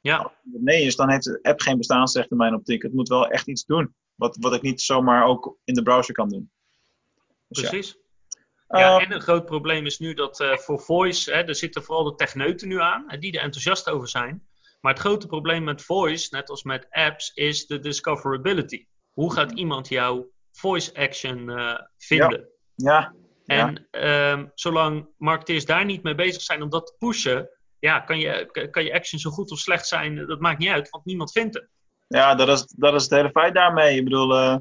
[0.00, 0.32] Ja.
[0.42, 2.82] Nee is, dan heeft de app geen bestaansrecht in mijn optiek.
[2.82, 3.94] Het moet wel echt iets doen.
[4.14, 6.50] Wat, wat ik niet zomaar ook in de browser kan doen.
[7.48, 7.98] Dus Precies.
[8.68, 8.78] Ja.
[8.78, 12.04] ja, en een groot probleem is nu dat uh, voor voice, hè, er zitten vooral
[12.04, 14.46] de techneuten nu aan, die er enthousiast over zijn.
[14.80, 18.86] Maar het grote probleem met voice, net als met apps, is de discoverability.
[19.10, 22.48] Hoe gaat iemand jouw voice action uh, vinden?
[22.74, 23.14] Ja.
[23.44, 23.72] ja.
[23.90, 24.04] En.
[24.06, 28.68] Um, zolang marketeers daar niet mee bezig zijn om dat te pushen, ja, kan, je,
[28.70, 31.54] kan je action zo goed of slecht zijn, dat maakt niet uit, want niemand vindt
[31.54, 31.68] het.
[32.06, 33.96] Ja, dat is, dat is het hele feit daarmee.
[33.96, 34.56] Ik bedoel, uh,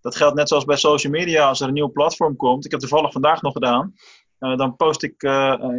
[0.00, 1.48] dat geldt net zoals bij social media.
[1.48, 3.94] Als er een nieuw platform komt, ik heb toevallig vandaag nog gedaan,
[4.38, 5.22] uh, dan post ik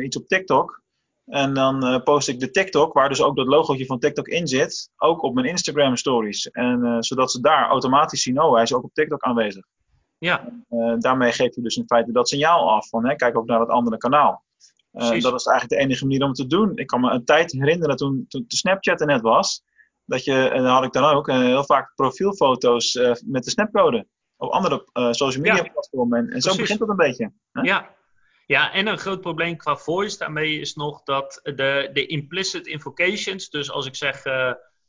[0.04, 0.84] iets op TikTok.
[1.26, 4.90] En dan post ik de TikTok, waar dus ook dat logootje van TikTok in zit,
[4.98, 6.50] ook op mijn Instagram stories.
[6.50, 9.66] En zodat ze daar automatisch zien, oh, hij is ook op TikTok aanwezig.
[10.18, 10.50] Ja.
[11.00, 13.70] daarmee geef je dus in feite dat signaal af van, hè, kijk ook naar het
[13.70, 14.44] andere kanaal.
[14.94, 16.72] Uh, dat is eigenlijk de enige manier om het te doen.
[16.76, 19.64] Ik kan me een tijd herinneren toen, toen de Snapchat er net was.
[20.06, 24.08] Dat je, en dan had ik dan ook uh, heel vaak profielfoto's met de snapcode.
[24.38, 25.72] Op andere social media ja.
[25.72, 26.20] platformen.
[26.20, 27.32] En, en zo begint dat een beetje.
[27.52, 27.62] Hè?
[27.62, 27.90] Ja.
[28.52, 33.50] Ja, en een groot probleem qua voice daarmee is nog dat de, de implicit invocations.
[33.50, 34.24] Dus als ik zeg,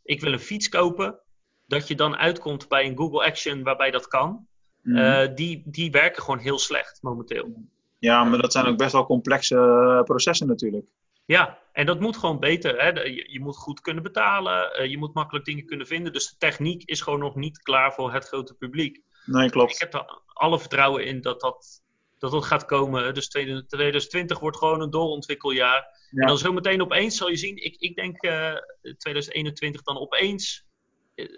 [0.03, 1.19] ik wil een fiets kopen.
[1.67, 4.47] Dat je dan uitkomt bij een Google Action waarbij dat kan.
[4.83, 5.35] Mm.
[5.35, 7.55] die, die werken gewoon heel slecht momenteel.
[8.03, 10.87] Ja, maar dat zijn ook best wel complexe uh, processen natuurlijk.
[11.25, 12.81] Ja, en dat moet gewoon beter.
[12.81, 12.89] Hè?
[12.89, 16.13] Je, je moet goed kunnen betalen, uh, je moet makkelijk dingen kunnen vinden.
[16.13, 19.01] Dus de techniek is gewoon nog niet klaar voor het grote publiek.
[19.25, 19.73] Nee, klopt.
[19.73, 21.82] Ik heb er alle vertrouwen in dat dat,
[22.23, 23.15] dat, dat gaat komen.
[23.15, 26.09] Dus 2020 wordt gewoon een doorontwikkeljaar.
[26.11, 26.21] Ja.
[26.21, 28.55] En dan zometeen opeens zal je zien, ik, ik denk uh,
[28.97, 30.67] 2021 dan opeens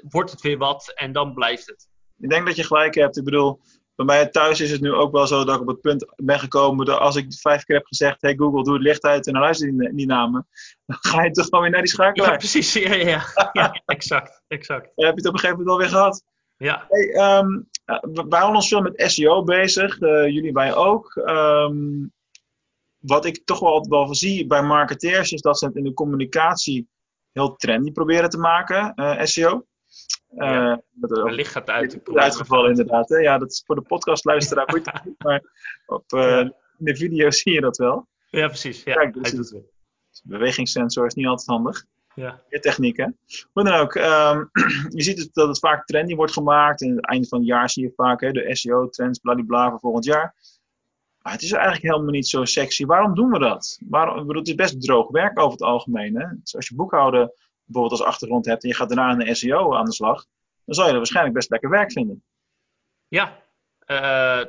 [0.09, 1.89] wordt het weer wat en dan blijft het.
[2.19, 3.17] Ik denk dat je gelijk hebt.
[3.17, 3.61] Ik bedoel,
[3.95, 6.39] bij mij thuis is het nu ook wel zo dat ik op het punt ben
[6.39, 9.33] gekomen dat als ik vijf keer heb gezegd: Hey Google, doe het licht uit en
[9.33, 10.47] dan luister je die, die namen,
[10.87, 12.31] dan ga je toch gewoon weer naar die schakelaar.
[12.31, 12.73] Ja, precies.
[12.73, 13.83] Ja, ja, ja.
[13.87, 14.43] exact.
[14.49, 14.85] exact.
[14.95, 16.23] heb je het op een gegeven moment alweer gehad?
[16.57, 16.87] Ja.
[16.89, 21.15] Hey, um, wij houden ons veel met SEO bezig, uh, jullie bij ook.
[21.15, 22.13] Um,
[22.99, 26.89] wat ik toch wel, wel zie bij marketeers is dat ze het in de communicatie
[27.33, 29.67] heel trendy proberen te maken, uh, SEO.
[30.29, 32.01] Ja, uh, dat licht gaat uit.
[32.15, 33.09] Uitgevallen inderdaad.
[33.09, 33.17] Hè?
[33.17, 35.43] Ja, dat is voor de podcastluisteraar niet, maar
[35.87, 36.53] op uh, ja.
[36.77, 38.09] de video zie je dat wel.
[38.31, 38.83] Ja, precies.
[38.83, 39.73] Ja, Kijk, dus het.
[40.23, 41.85] Bewegingssensor is niet altijd handig.
[42.15, 42.43] Ja.
[42.49, 43.07] Je techniek, hè?
[43.53, 44.51] Hoe dan ook, um,
[44.99, 46.83] je ziet het, dat het vaak trendy wordt gemaakt.
[46.83, 50.05] En het einde van het jaar zie je vaak hè, de SEO-trends, bladibla voor volgend
[50.05, 50.35] jaar.
[51.23, 52.85] Maar het is eigenlijk helemaal niet zo sexy.
[52.85, 53.79] Waarom doen we dat?
[53.89, 56.17] Waarom, bedoel, het is best droog werk over het algemeen.
[56.17, 56.27] Hè?
[56.43, 57.33] Dus als je boekhouden
[57.65, 60.27] bijvoorbeeld als achtergrond hebt en je gaat daarna in de SEO aan de slag,
[60.65, 62.23] dan zal je er waarschijnlijk best lekker werk vinden.
[63.09, 63.43] Ja,
[63.87, 63.97] uh,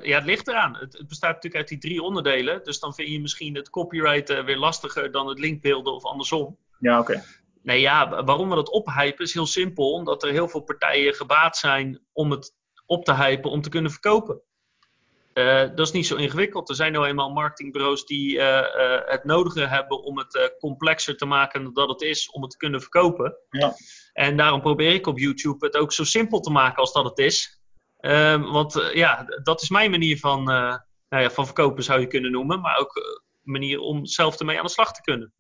[0.01, 0.75] ja, het ligt eraan.
[0.75, 2.63] Het, het, bestaat natuurlijk uit die drie onderdelen.
[2.63, 6.58] Dus dan vind je misschien het copyrighten weer lastiger dan het linkbeelden of andersom.
[6.80, 7.12] Ja, oké.
[7.12, 7.23] Okay.
[7.65, 9.91] Nee, ja, waarom we dat ophypen is heel simpel.
[9.91, 12.54] Omdat er heel veel partijen gebaat zijn om het
[12.86, 14.41] op te hypen om te kunnen verkopen.
[15.34, 16.69] Uh, dat is niet zo ingewikkeld.
[16.69, 21.25] Er zijn nou eenmaal marketingbureaus die uh, uh, het nodige hebben om het complexer te
[21.25, 23.38] maken dan dat het is om het te kunnen verkopen.
[23.49, 23.73] Ja.
[24.13, 27.17] En daarom probeer ik op YouTube het ook zo simpel te maken als dat het
[27.17, 27.62] is.
[27.99, 30.80] Ehm, want ja, dat is mijn manier van, nou
[31.23, 32.62] ja, van verkopen zou je kunnen noemen.
[32.62, 35.34] Maar ook een manier om zelf ermee aan de slag te kunnen.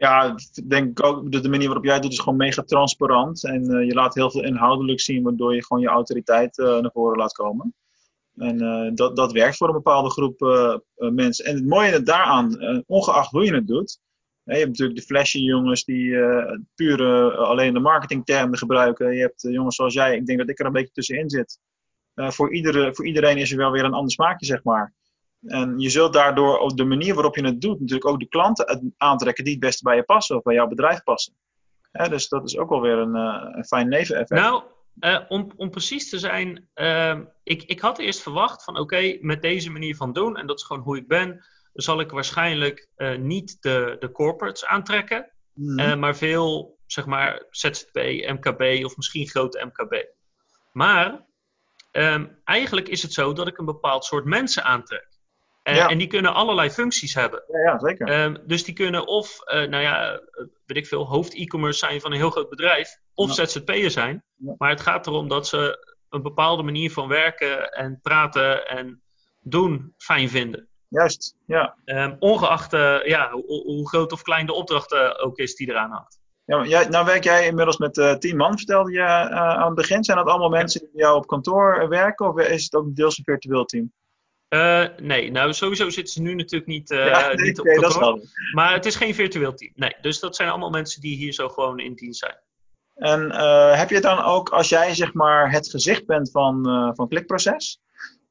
[0.00, 3.44] Ja, ik denk ook de, manier waarop jij het doet is gewoon mega transparant.
[3.44, 7.32] En je laat heel veel inhoudelijk zien waardoor je gewoon je autoriteit naar voren laat
[7.32, 7.74] komen.
[8.36, 10.40] En uh, dat, dat werkt voor een bepaalde groep
[10.96, 11.44] mensen.
[11.44, 14.00] En het mooie daaraan, ongeacht hoe je het doet.
[14.44, 16.16] je hebt natuurlijk de flashy jongens die
[16.74, 17.02] puur
[17.36, 19.14] alleen de marketingtermen gebruiken.
[19.14, 21.58] Je hebt jongens zoals jij, ik denk dat ik er een beetje tussenin zit.
[22.14, 24.94] voor, iedere, voor iedereen is er wel weer een ander smaakje, zeg maar.
[25.46, 28.94] En je zult daardoor op de manier waarop je het doet, natuurlijk ook de klanten
[28.96, 31.34] aantrekken die het beste bij je passen of bij jouw bedrijf passen.
[31.92, 34.40] dus dat is ook wel weer een, een fijn neveneffect.
[34.40, 34.62] Nou,
[35.00, 39.42] uh, om, om precies te zijn, uh, ik, ik had eerst verwacht van oké, met
[39.42, 43.18] deze manier van doen, en dat is gewoon hoe ik ben, zal ik waarschijnlijk uh,
[43.18, 45.98] niet de, de corporates aantrekken, mm.
[45.98, 47.94] maar veel, zeg maar, ZZP,
[48.26, 50.04] MKB of misschien grote MKB.
[50.72, 51.26] Maar
[51.92, 55.08] um, eigenlijk is het zo dat ik een bepaald soort mensen aantrek.
[55.62, 55.88] En, ja.
[55.88, 57.42] en die kunnen allerlei functies hebben.
[57.48, 58.22] Ja, ja zeker.
[58.22, 60.20] Um, dus die kunnen of, uh, nou ja,
[60.66, 63.46] weet ik veel, hoofd-e-commerce zijn van een heel groot bedrijf, of ja.
[63.46, 64.24] ZZP'er zijn.
[64.36, 64.54] Ja.
[64.58, 69.02] Maar het gaat erom dat ze een bepaalde manier van werken en praten en
[69.40, 70.68] doen fijn vinden.
[70.88, 71.76] Juist, ja.
[71.84, 75.90] Ehm, ongeacht eh, ja, hoe, hoe, groot of klein de opdracht ook is die eraan
[75.90, 76.18] hangt.
[76.44, 80.04] Ja, jij, nou werk jij inmiddels met uh, tien man, vertelde je aan het begin.
[80.04, 83.18] Zijn dat allemaal mensen die bij jou op kantoor werken of is het ook deels
[83.18, 83.92] een virtueel team?
[84.96, 88.20] Nee, nou sowieso zitten ze nu natuurlijk niet, ja, niet op kantoor.
[88.52, 89.72] Maar het is geen virtueel team.
[89.74, 92.38] Nee, dus dat zijn allemaal mensen die hier zo gewoon in dienst zijn.
[92.94, 93.34] En
[93.76, 96.64] heb je dan ook, als jij zeg maar het gezicht bent van,
[96.96, 97.80] van klikproces,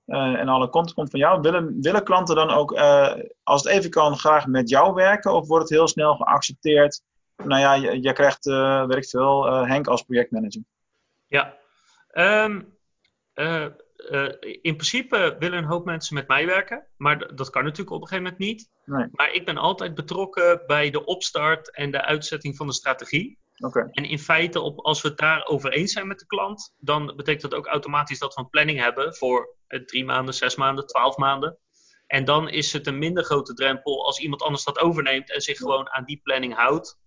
[0.06, 1.42] en alle content komt van jou.
[1.42, 2.72] Willen, willen klanten dan ook,
[3.44, 5.34] als het even kan, graag met jou werken?
[5.34, 7.02] Of wordt het heel snel geaccepteerd?
[7.36, 8.46] Nou ja, je, je krijgt,
[8.98, 10.62] ik veel, Henk als projectmanager.
[11.28, 11.58] Ja,
[12.14, 12.78] um,
[14.62, 16.88] in principe willen een hoop mensen met mij werken.
[16.98, 18.70] Maar dat kan natuurlijk op een gegeven moment niet.
[18.86, 19.08] Nee.
[19.12, 23.40] Maar ik ben altijd betrokken bij de opstart en de uitzetting van de strategie.
[23.58, 23.88] Okay.
[23.92, 27.42] En in feite, op, als we het daarover eens zijn met de klant, dan betekent
[27.42, 31.58] dat ook automatisch dat we een planning hebben voor drie maanden, zes maanden, twaalf maanden.
[32.08, 35.58] En dan is het een minder grote drempel als iemand anders dat overneemt en zich
[35.58, 37.00] gewoon aan die planning houdt.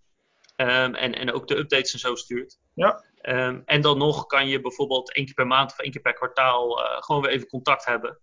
[0.63, 2.59] Um, en, en ook de updates en zo stuurt.
[2.75, 3.05] Ja.
[3.23, 6.13] Um, en dan nog kan je bijvoorbeeld één keer per maand of één keer per
[6.13, 8.19] kwartaal uh, gewoon weer even contact hebben.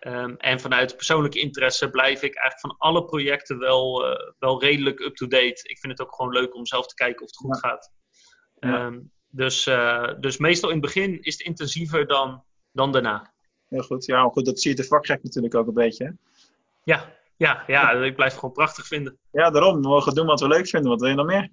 [0.00, 5.00] Um, en vanuit persoonlijke interesse blijf ik eigenlijk van alle projecten wel, uh, wel redelijk
[5.00, 5.60] up-to-date.
[5.62, 7.68] Ik vind het ook gewoon leuk om zelf te kijken of het goed ja.
[7.68, 7.92] gaat.
[8.58, 8.92] Ja.
[9.30, 13.32] Dus, uh, dus meestal in het begin is het intensiever dan, dan daarna.
[13.68, 14.04] Heel goed.
[14.04, 16.04] Ja, goed, dat zie je de vakgek natuurlijk ook een beetje.
[16.04, 16.10] Hè?
[16.84, 19.18] Ja, ja, ja, ik blijf het gewoon prachtig vinden.
[19.32, 19.82] Ja, daarom.
[19.82, 20.90] We mogen doen wat we leuk vinden.
[20.90, 21.50] Wat wil je nog meer?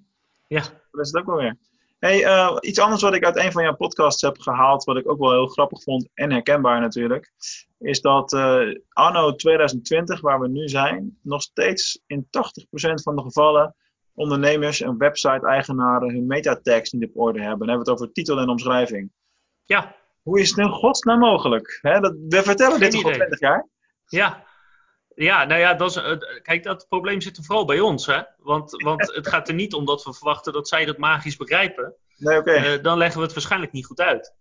[0.48, 0.62] Ja.
[0.92, 1.58] Dat is het ook wel weer.
[2.00, 5.10] Hey, uh, iets anders wat ik uit een van jouw podcasts heb gehaald, wat ik
[5.10, 7.32] ook wel heel grappig vond en herkenbaar natuurlijk,
[7.80, 12.30] is dat uh, anno 2020, waar we nu zijn, nog steeds in 80%
[12.94, 13.76] van de gevallen
[14.14, 17.60] ondernemers en website-eigenaren hun metatags niet op orde hebben.
[17.60, 19.12] Dan hebben we het over titel en omschrijving.
[19.64, 19.96] Ja.
[20.22, 21.80] Hoe is het in godsnaam mogelijk?
[21.82, 23.68] Hè, dat, we vertellen Geen dit al 20 jaar.
[24.06, 24.46] Ja.
[25.16, 28.06] Ja, nou ja, dat is, uh, kijk, dat probleem zit er vooral bij ons.
[28.06, 28.22] Hè?
[28.38, 31.96] Want, want het gaat er niet om dat we verwachten dat zij dat magisch begrijpen.
[32.18, 32.50] Nee, oké.
[32.50, 32.76] Okay.
[32.76, 34.34] Uh, dan leggen we het waarschijnlijk niet goed uit.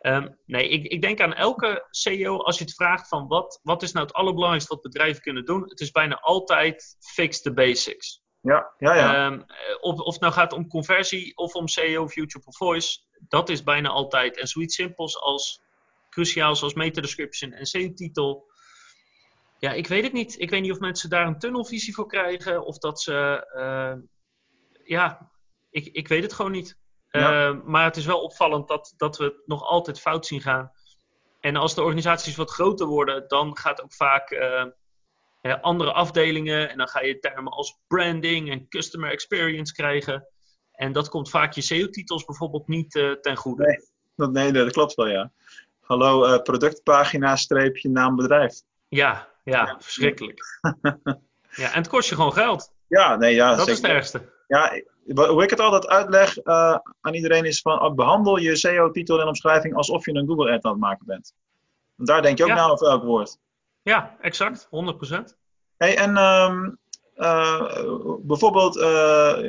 [0.00, 3.82] Um, nee, ik, ik, denk aan elke CEO als je het vraagt van wat, wat
[3.82, 5.62] is nou het allerbelangrijkste wat bedrijven kunnen doen.
[5.68, 8.22] Het is bijna altijd fix the basics.
[8.40, 9.26] Ja, ja, ja.
[9.26, 9.44] Um,
[9.80, 13.00] of, of het nou gaat om conversie of om SEO of YouTube of Voice.
[13.28, 14.38] Dat is bijna altijd.
[14.38, 15.60] En zoiets simpels als
[16.10, 18.49] cruciaal zoals meta-description en SEO-titel.
[19.60, 20.40] Ja, ik weet het niet.
[20.40, 22.64] Ik weet niet of mensen daar een tunnelvisie voor krijgen.
[22.64, 23.46] Of dat ze...
[23.56, 24.08] Uh,
[24.84, 25.30] ja,
[25.70, 26.78] ik, ik weet het gewoon niet.
[27.10, 27.48] Ja.
[27.48, 30.72] Uh, maar het is wel opvallend dat, dat we het nog altijd fout zien gaan.
[31.40, 34.64] En als de organisaties wat groter worden, dan gaat ook vaak uh,
[35.42, 36.70] uh, andere afdelingen.
[36.70, 40.26] En dan ga je termen als branding en customer experience krijgen.
[40.72, 43.66] En dat komt vaak je SEO-titels bijvoorbeeld niet ten goede.
[43.66, 45.32] Nee, dat, nee, dat klopt wel, ja.
[45.80, 48.62] Hallo, uh, productpagina, streepje, naam, bedrijf.
[48.88, 50.40] Ja, ja, verschrikkelijk.
[51.50, 52.72] ja, en het kost je gewoon geld.
[52.86, 53.48] Ja, nee, ja.
[53.48, 53.72] Dat zeker.
[53.72, 54.32] is het ergste.
[54.46, 54.82] Ja,
[55.14, 59.26] hoe ik het altijd uitleg uh, aan iedereen is van uh, behandel je SEO-titel en
[59.26, 61.34] omschrijving alsof je een Google-ad aan het maken bent.
[61.94, 62.54] Want daar denk je ook ja.
[62.54, 63.38] na over elk woord.
[63.82, 64.68] Ja, exact, 100%.
[65.76, 66.78] Hey, en um,
[67.16, 67.62] uh,
[68.22, 68.74] bijvoorbeeld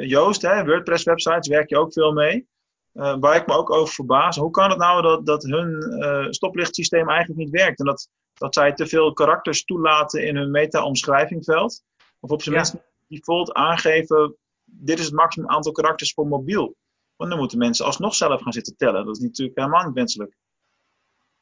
[0.09, 2.47] Joost, hè, WordPress-websites, werk je ook veel mee.
[2.93, 4.37] waar ik me ook over verbaas.
[4.37, 5.95] Hoe kan het nou dat, dat hun
[6.29, 7.79] stoplichtsysteem eigenlijk niet werkt?
[7.79, 8.09] En dat,
[8.41, 11.83] dat zij te veel karakters toelaten in hun meta-omschrijvingveld?
[12.19, 12.61] Of op zijn Ja.
[12.61, 14.35] minst default aangeven
[14.73, 16.75] dit is het maximum aantal karakters voor mobiel.
[17.15, 19.05] Want dan moeten mensen alsnog zelf gaan zitten tellen.
[19.05, 20.35] Dat is natuurlijk helemaal niet wenselijk.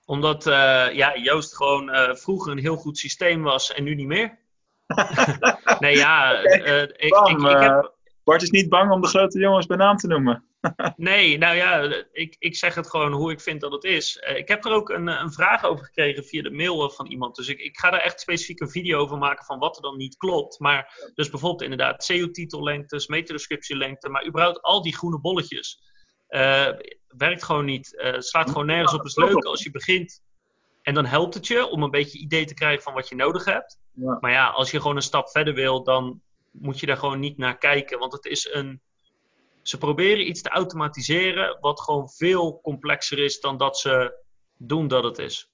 [0.05, 0.53] Omdat uh,
[0.93, 4.39] ja, Joost gewoon uh, vroeger een heel goed systeem was en nu niet meer.
[5.79, 7.97] nee, ja, uh, ik, ik, ik, ik heb...
[8.23, 10.48] Bart is niet bang om de grote jongens bij naam te noemen.
[10.95, 14.23] Nee, nou ja, ik, ik zeg het gewoon hoe ik vind dat het is.
[14.29, 17.35] Uh, ik heb er ook een, een vraag over gekregen via de mail van iemand.
[17.35, 19.97] Dus ik, ik ga daar echt specifiek een video over maken van wat er dan
[19.97, 20.59] niet klopt.
[20.59, 25.81] Maar dus bijvoorbeeld inderdaad SEO-titellengtes, meta-descriptielengte, maar überhaupt al die groene bolletjes.
[26.29, 26.69] Uh,
[27.07, 27.93] werkt gewoon niet.
[27.93, 28.99] Uh, slaat gewoon nergens op.
[28.99, 30.21] Het is leuk als je begint.
[30.81, 33.45] En dan helpt het je om een beetje idee te krijgen van wat je nodig
[33.45, 33.79] hebt.
[33.93, 34.17] Ja.
[34.19, 37.37] Maar ja, als je gewoon een stap verder wil, dan moet je daar gewoon niet
[37.37, 37.99] naar kijken.
[37.99, 38.81] Want het is een
[39.61, 44.13] ze proberen iets te automatiseren wat gewoon veel complexer is dan dat ze
[44.57, 45.49] doen dat het is.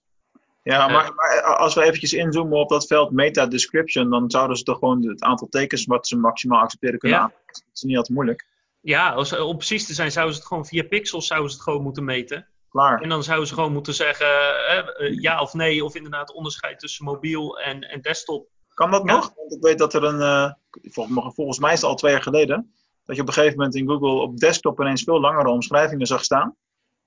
[0.63, 4.63] Ja, maar, maar als we eventjes inzoomen op dat veld meta description, dan zouden ze
[4.63, 7.23] toch gewoon het aantal tekens wat ze maximaal accepteren kunnen Ja.
[7.23, 7.65] aanpassen.
[7.65, 8.47] Dat is niet altijd moeilijk.
[8.81, 11.65] Ja, als, om precies te zijn zouden ze het gewoon via pixels zouden ze het
[11.65, 12.47] gewoon moeten meten.
[12.69, 13.01] Klaar.
[13.01, 14.27] En dan zouden ze gewoon moeten zeggen
[14.67, 18.47] eh, eh, ja of nee, of inderdaad onderscheid tussen mobiel en, en desktop.
[18.73, 19.13] Kan dat Ja.
[19.15, 19.33] nog?
[19.35, 20.51] Want ik weet dat er een, eh,
[20.91, 22.73] vol- volgens mij is het al twee jaar geleden,
[23.05, 26.23] dat je op een gegeven moment in Google op desktop ineens veel langere omschrijvingen zag
[26.23, 26.55] staan.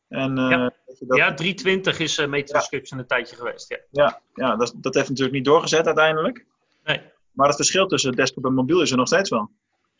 [0.08, 0.72] En, uh, Ja.
[0.98, 3.68] dat, Ja, 320 is uh, MetaScripts een tijdje geweest.
[3.68, 3.78] Ja.
[3.90, 6.46] ja, ja, dat, dat heeft natuurlijk niet doorgezet uiteindelijk.
[6.84, 7.00] Nee.
[7.32, 9.50] Maar het verschil tussen desktop en mobiel is er nog steeds wel.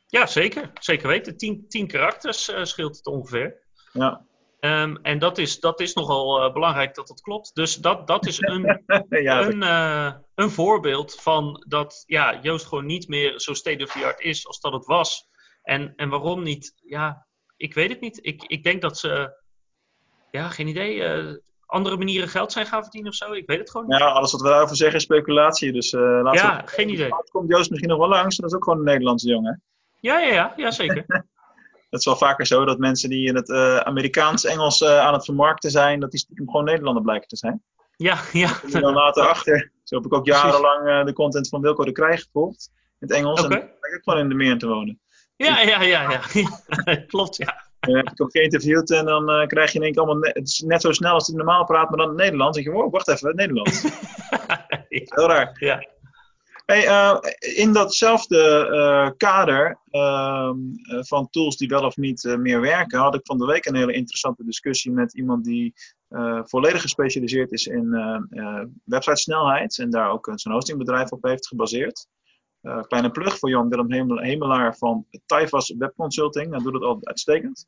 [0.06, 0.70] ja, zeker.
[0.80, 1.37] Zeker weten.
[1.37, 3.56] 10, 10 karakters uh, scheelt het ongeveer.
[3.92, 4.26] Ja,
[4.61, 7.54] Um, en dat is, dat is nogal uh, belangrijk dat dat klopt.
[7.54, 12.87] Dus dat, dat is een, ja, een, uh, een voorbeeld van dat ja, Joost gewoon
[12.87, 15.28] niet meer zo state of the art is als dat het was.
[15.68, 16.74] En, en waarom niet?
[16.85, 17.26] Ja,
[17.57, 18.18] ik weet het niet.
[18.22, 19.40] Ik, ik denk dat ze,
[20.31, 23.33] ja, geen idee, uh, andere manieren geld zijn gaan verdienen of zo.
[23.33, 23.98] Ik weet het gewoon niet.
[23.98, 25.72] ja, alles wat we daarover zeggen is speculatie.
[25.72, 26.70] Dus uh, laten Ja, we...
[26.70, 27.09] geen idee.
[27.31, 28.37] komt Joost misschien nog wel langs.
[28.37, 29.62] Dat is ook gewoon een Nederlandse jongen.
[30.00, 31.04] Ja, ja, ja, ja zeker.
[31.90, 35.70] Het is wel vaker zo dat mensen die in het uh, Amerikaans-Engels aan het vermarkten
[35.70, 37.62] zijn, dat die stiekem gewoon Nederlander blijken te zijn.
[37.96, 38.61] Ja, ja.
[38.72, 39.72] En dan later achter.
[39.85, 42.70] Zo heb ik ook jarenlang de content van Wilco de Krijg gevolgd.
[42.74, 43.40] In het Engels.
[43.40, 43.54] Oké.
[43.54, 45.00] En blijkt ook gewoon in de meer te wonen.
[45.38, 46.20] Ja, ja, ja, ja.
[46.85, 46.96] ja.
[47.07, 47.66] Klopt, ja.
[47.81, 50.31] Heb ik ook geïnterviewd en dan uh, krijg je in één keer allemaal.
[50.33, 52.57] Het is net zo snel als hij normaal praat, maar dan in het Nederlands.
[52.57, 53.83] Dan denk je, wow, wacht even, Nederlands.
[54.88, 55.57] Heel raar.
[55.61, 55.87] Ja.
[56.64, 60.51] Hey, uh, in datzelfde uh, kader uh,
[61.01, 63.92] van tools die wel of niet meer werken, had ik van de week een hele
[63.92, 65.74] interessante discussie met iemand die
[66.44, 67.90] volledig gespecialiseerd is in
[68.85, 72.07] websitesnelheid en daar ook zijn hostingbedrijf op heeft gebaseerd.
[72.62, 76.83] Uh, kleine plug voor Jan Willem Hemel Hemelaar van Tyvas Web Consulting, hij doet het
[76.83, 77.66] altijd uitstekend.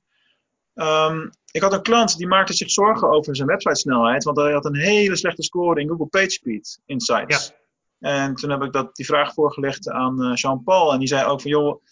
[0.75, 4.65] Um, ik had een klant die maakte zich zorgen over zijn websitesnelheid, want hij had
[4.65, 7.47] een hele slechte score in Google PageSpeed Insights.
[7.47, 7.59] Ja.
[8.01, 10.93] En toen heb ik dat, die vraag voorgelegd aan uh, Jean-Paul.
[10.93, 11.83] En die zei ook van, joh,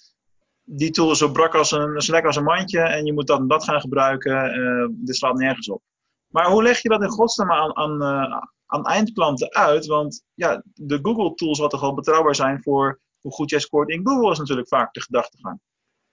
[0.65, 2.81] die tool is zo brak als een, zo lekker als een mandje.
[2.81, 4.59] En je moet dat en dat gaan gebruiken.
[4.59, 5.83] Uh, dit slaat nergens op.
[6.29, 9.87] Maar hoe leg je dat in godsnaam aan, aan, aan eindklanten uit?
[9.87, 13.89] Want ja, de Google tools wat toch wel betrouwbaar zijn voor hoe goed jij scoort
[13.89, 15.61] in Google is natuurlijk vaak de gedachtegang.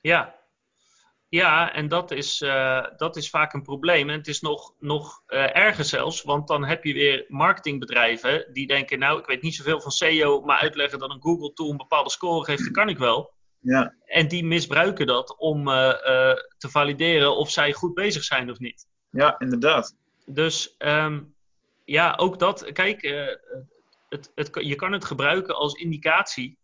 [0.02, 0.36] Ja,
[1.30, 4.10] ja, en dat is, uh, dat is vaak een probleem.
[4.10, 8.68] En het is nog, nog uh, erger zelfs, want dan heb je weer marketingbedrijven die
[8.68, 11.78] denken, nou, ik weet niet zoveel van SEO, maar uitleggen dat een Google tool een
[11.78, 13.34] bepaalde score geeft, dat kan ik wel.
[13.60, 13.96] Ja.
[14.06, 15.90] En die misbruiken dat om uh,
[16.58, 18.88] te valideren of zij goed bezig zijn of niet.
[19.10, 19.96] Ja, inderdaad.
[20.26, 21.35] Dus um,
[21.86, 23.02] ja, ook dat, kijk,
[24.10, 26.58] het, het, je kan het gebruiken als indicatie,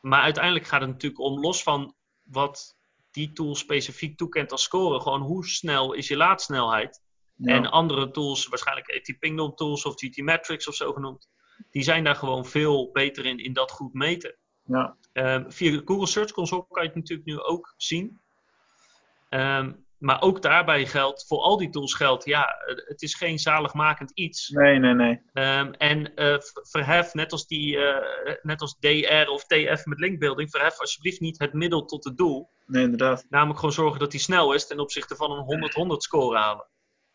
[0.00, 2.76] maar uiteindelijk gaat het natuurlijk om, los van wat
[3.10, 5.00] die tool specifiek toekent als score.
[5.00, 7.02] Gewoon hoe snel is je laadsnelheid.
[7.34, 7.54] Ja.
[7.54, 11.28] En andere tools, waarschijnlijk AT Pingdom tools of GT Metrics of zo genoemd.
[11.70, 14.36] Die zijn daar gewoon veel beter in, in dat goed meten.
[14.64, 14.96] Ja.
[15.12, 18.20] Um, via Google Search Console kan je het natuurlijk nu ook zien.
[19.30, 22.54] Um, maar ook daarbij geldt, voor al die tools geldt, ja,
[22.86, 24.48] het is geen zaligmakend iets.
[24.48, 25.20] Nee, nee, nee.
[25.32, 27.96] Um, en uh, verhef, net als, die, uh,
[28.42, 32.50] net als DR of TF met linkbuilding, verhef alsjeblieft niet het middel tot het doel.
[32.66, 33.26] Nee, inderdaad.
[33.28, 36.66] Namelijk gewoon zorgen dat hij snel is ten opzichte van een 100-100 score halen.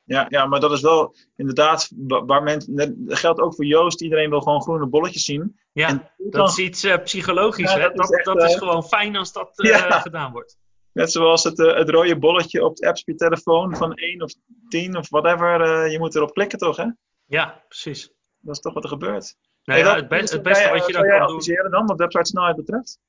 [0.05, 4.01] Ja, ja, maar dat is wel inderdaad waar men, dat geldt ook voor Joost.
[4.01, 5.59] Iedereen wil gewoon groene bolletjes zien.
[5.73, 7.73] Ja, en dat dan, is iets uh, psychologisch.
[7.73, 7.83] Ja, hè?
[7.83, 9.99] Dat, dat, is, echt, dat is gewoon fijn als dat ja.
[9.99, 10.57] gedaan wordt.
[10.93, 14.21] Net zoals het, uh, het rode bolletje op de apps op je telefoon van 1
[14.21, 14.33] of
[14.69, 15.61] 10 of whatever.
[15.61, 16.85] Uh, je moet erop klikken toch, hè?
[17.25, 18.11] Ja, precies.
[18.39, 19.35] Dat is toch wat er gebeurt.
[19.63, 21.71] Nou ja, het, best, het, beste wat je dan kan doen...
[21.71, 22.99] dan wat websitesnelheid betreft?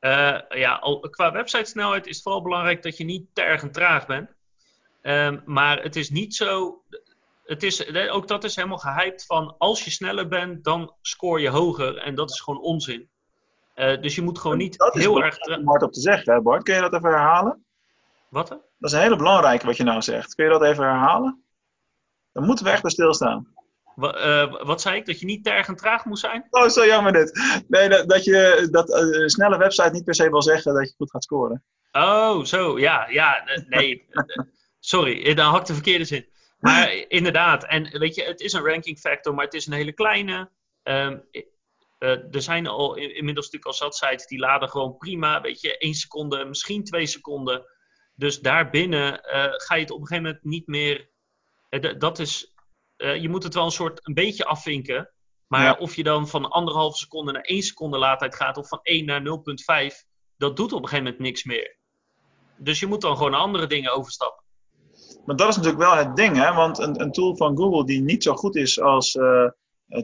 [0.00, 3.72] Uh, ja, al, qua websitesnelheid is het vooral belangrijk dat je niet te erg en
[3.72, 4.30] traag bent.
[5.02, 6.82] Um, maar het is niet zo...
[7.44, 11.48] Het is, ook dat is helemaal gehyped van als je sneller bent, dan scoor je
[11.48, 11.98] hoger.
[11.98, 13.08] En dat is gewoon onzin.
[13.76, 15.38] Uh, dus je moet gewoon niet dat heel erg...
[15.40, 16.62] om hard op te zeggen, hè Bart?
[16.62, 17.64] Kun je dat even herhalen?
[18.28, 18.48] Wat?
[18.48, 18.56] Hè?
[18.78, 20.34] Dat is een hele belangrijke wat je nou zegt.
[20.34, 21.44] Kun je dat even herhalen?
[22.32, 23.54] Dan moeten we echt bij stilstaan.
[23.94, 25.06] Wat, uh, wat zei ik?
[25.06, 26.46] Dat je niet te erg en traag moet zijn?
[26.50, 27.62] Oh, zo jammer dit.
[27.68, 30.88] Nee, dat, dat je dat uh, een snelle website niet per se wil zeggen dat
[30.88, 31.64] je goed gaat scoren.
[31.92, 32.78] Oh, zo.
[32.78, 33.44] Ja, ja.
[33.68, 34.08] Nee.
[34.78, 36.26] Sorry, dan had ik de verkeerde zin.
[36.58, 37.64] Maar inderdaad.
[37.64, 40.50] En weet je, het is een ranking factor, maar het is een hele kleine.
[40.82, 41.22] Um,
[41.98, 45.78] Uh, er zijn al inmiddels natuurlijk al zat sites die laden gewoon prima, weet je,
[45.78, 47.64] 1 seconde, misschien 2 seconden.
[48.14, 51.10] Dus daarbinnen uh, ga je het op een gegeven moment niet meer.
[51.70, 52.54] Uh, dat is,
[52.96, 55.10] je moet het wel een soort een beetje afvinken.
[55.46, 55.76] Maar ja.
[55.78, 59.20] of je dan van anderhalve seconde naar 1 seconde laadtijd gaat of van 1 naar
[59.20, 59.26] 0,5,
[60.36, 61.78] dat doet op een gegeven moment niks meer.
[62.56, 64.44] Dus je moet dan gewoon naar andere dingen overstappen.
[65.26, 66.54] Maar dat is natuurlijk wel het ding, hè?
[66.54, 69.18] Want een, een tool van Google die niet zo goed is als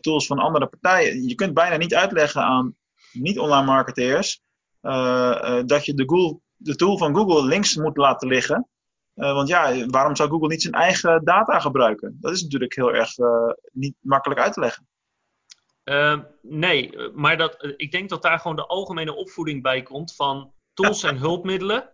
[0.01, 1.29] tools van andere partijen.
[1.29, 2.77] Je kunt bijna niet uitleggen aan
[3.13, 4.41] niet-online marketeers
[4.83, 8.67] uh, uh, dat je de, Google, de, tool van Google links moet laten liggen.
[9.15, 12.19] Want ja, waarom zou Google niet zijn eigen data gebruiken?
[12.21, 13.11] Dat is natuurlijk heel erg
[13.73, 14.89] niet makkelijk uit te leggen.
[15.85, 20.53] Uh, nee, maar dat, ik denk dat daar gewoon de algemene opvoeding bij komt van
[20.75, 21.91] tools en hulpmiddelen.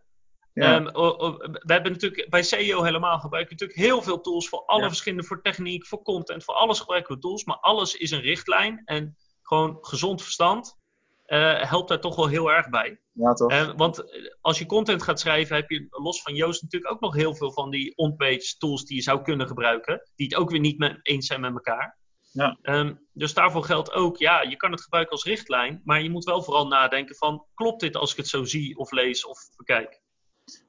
[0.63, 0.75] Ja.
[0.77, 4.65] Ehm, o- we hebben natuurlijk bij SEO helemaal gebruiken we natuurlijk heel veel tools voor
[4.67, 4.89] alle Ja.
[4.89, 7.45] verschillende, voor techniek, voor content, voor alles gebruiken we tools.
[7.45, 10.77] Maar alles is een richtlijn en gewoon gezond verstand
[11.25, 13.01] eh, helpt daar toch wel heel erg bij.
[13.13, 13.51] ja, toch?
[13.51, 14.05] Eh, want
[14.41, 17.53] als je content gaat schrijven, heb je los van Joost natuurlijk ook nog heel veel
[17.53, 20.11] van die on-page tools die je zou kunnen gebruiken.
[20.17, 21.99] Die het ook weer niet met, eens zijn met elkaar.
[22.33, 22.59] Ja.
[22.63, 25.81] Ehm, dus daarvoor geldt ook, ja, je kan het gebruiken als richtlijn.
[25.85, 28.91] Maar je moet wel vooral nadenken van, klopt dit als ik het zo zie of
[28.91, 30.01] lees of bekijk?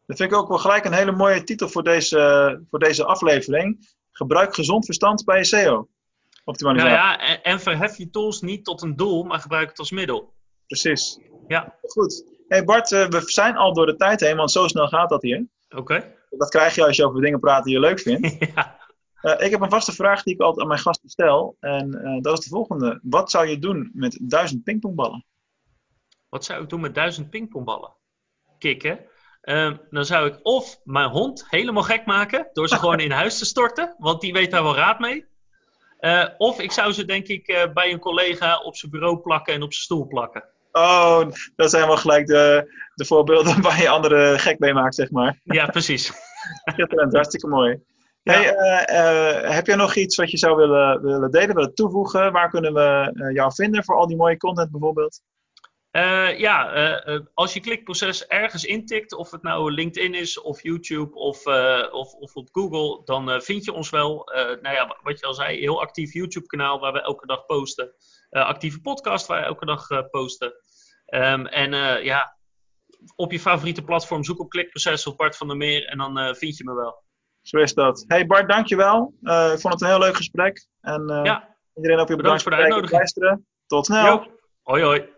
[0.09, 3.89] Dat vind ik ook wel gelijk een hele mooie titel voor deze, voor deze aflevering.
[4.11, 5.71] Gebruik gezond verstand bij je SEO.
[5.71, 5.87] Nou
[6.43, 6.93] Optimalisatie.
[6.93, 10.33] ja, en, en verhef je tools niet tot een doel, maar gebruik het als middel.
[10.67, 11.19] Precies.
[11.47, 12.23] Ja, Goed.
[12.47, 15.21] Hey Bart, eh, we zijn al door de tijd heen, want zo snel gaat dat
[15.21, 15.47] hier.
[15.69, 16.15] oké.
[16.29, 18.35] Dat krijg je als je over dingen praat die je leuk vindt.
[18.55, 18.79] ja.
[19.21, 21.57] Eh, ik heb een vaste vraag die ik altijd aan mijn gasten stel.
[21.59, 22.99] En eh, dat is de volgende.
[23.03, 25.25] Wat zou je doen met duizend pingpongballen?
[26.29, 27.93] Wat zou ik doen met duizend pingpongballen?
[28.57, 29.09] Kikken.
[29.49, 33.37] Ehm, dan zou ik of mijn hond helemaal gek maken door ze gewoon in huis
[33.37, 35.25] te storten, want die weet daar wel raad mee.
[35.99, 39.53] Eh, of ik zou ze denk ik eh, bij een collega op zijn bureau plakken
[39.53, 40.43] en op zijn stoel plakken.
[40.71, 41.21] Oh,
[41.55, 45.39] dat zijn wel gelijk de, de voorbeelden waar je anderen gek mee maakt, zeg maar.
[45.43, 46.11] Ja, precies.
[46.73, 47.79] Schitterend, hartstikke mooi.
[48.23, 48.33] Ja.
[48.33, 52.31] Hey, eh, heb jij nog iets wat je zou willen, willen delen, willen toevoegen?
[52.31, 55.21] Waar kunnen we jou vinden voor al die mooie content bijvoorbeeld?
[55.99, 60.61] Eh, ja, eh, eh, als je klikproces ergens intikt, of het nou LinkedIn is, of
[60.63, 61.45] YouTube, of,
[61.91, 64.31] of, of op Google, dan vind je ons wel.
[64.61, 67.91] Nou ja, wat je al zei, heel actief YouTube-kanaal waar we elke dag posten.
[68.29, 70.53] Actieve podcast waar we elke dag posten.
[71.05, 71.71] Ehm, en
[72.03, 72.37] ja,
[73.15, 76.57] op je favoriete platform zoek op klikproces of Bart van der Meer en dan vind
[76.57, 77.03] je me wel.
[77.41, 78.03] Zo is dat.
[78.07, 79.13] Hey Bart, dankjewel.
[79.21, 80.67] Ik vond het een heel leuk gesprek.
[80.81, 82.97] En Ja, iedereen ook weer bedankt bedankt voor de uitnodiging.
[82.97, 83.45] luisteren.
[83.67, 84.05] Tot snel.
[84.05, 84.27] Jo.
[84.61, 85.17] hoi hoi.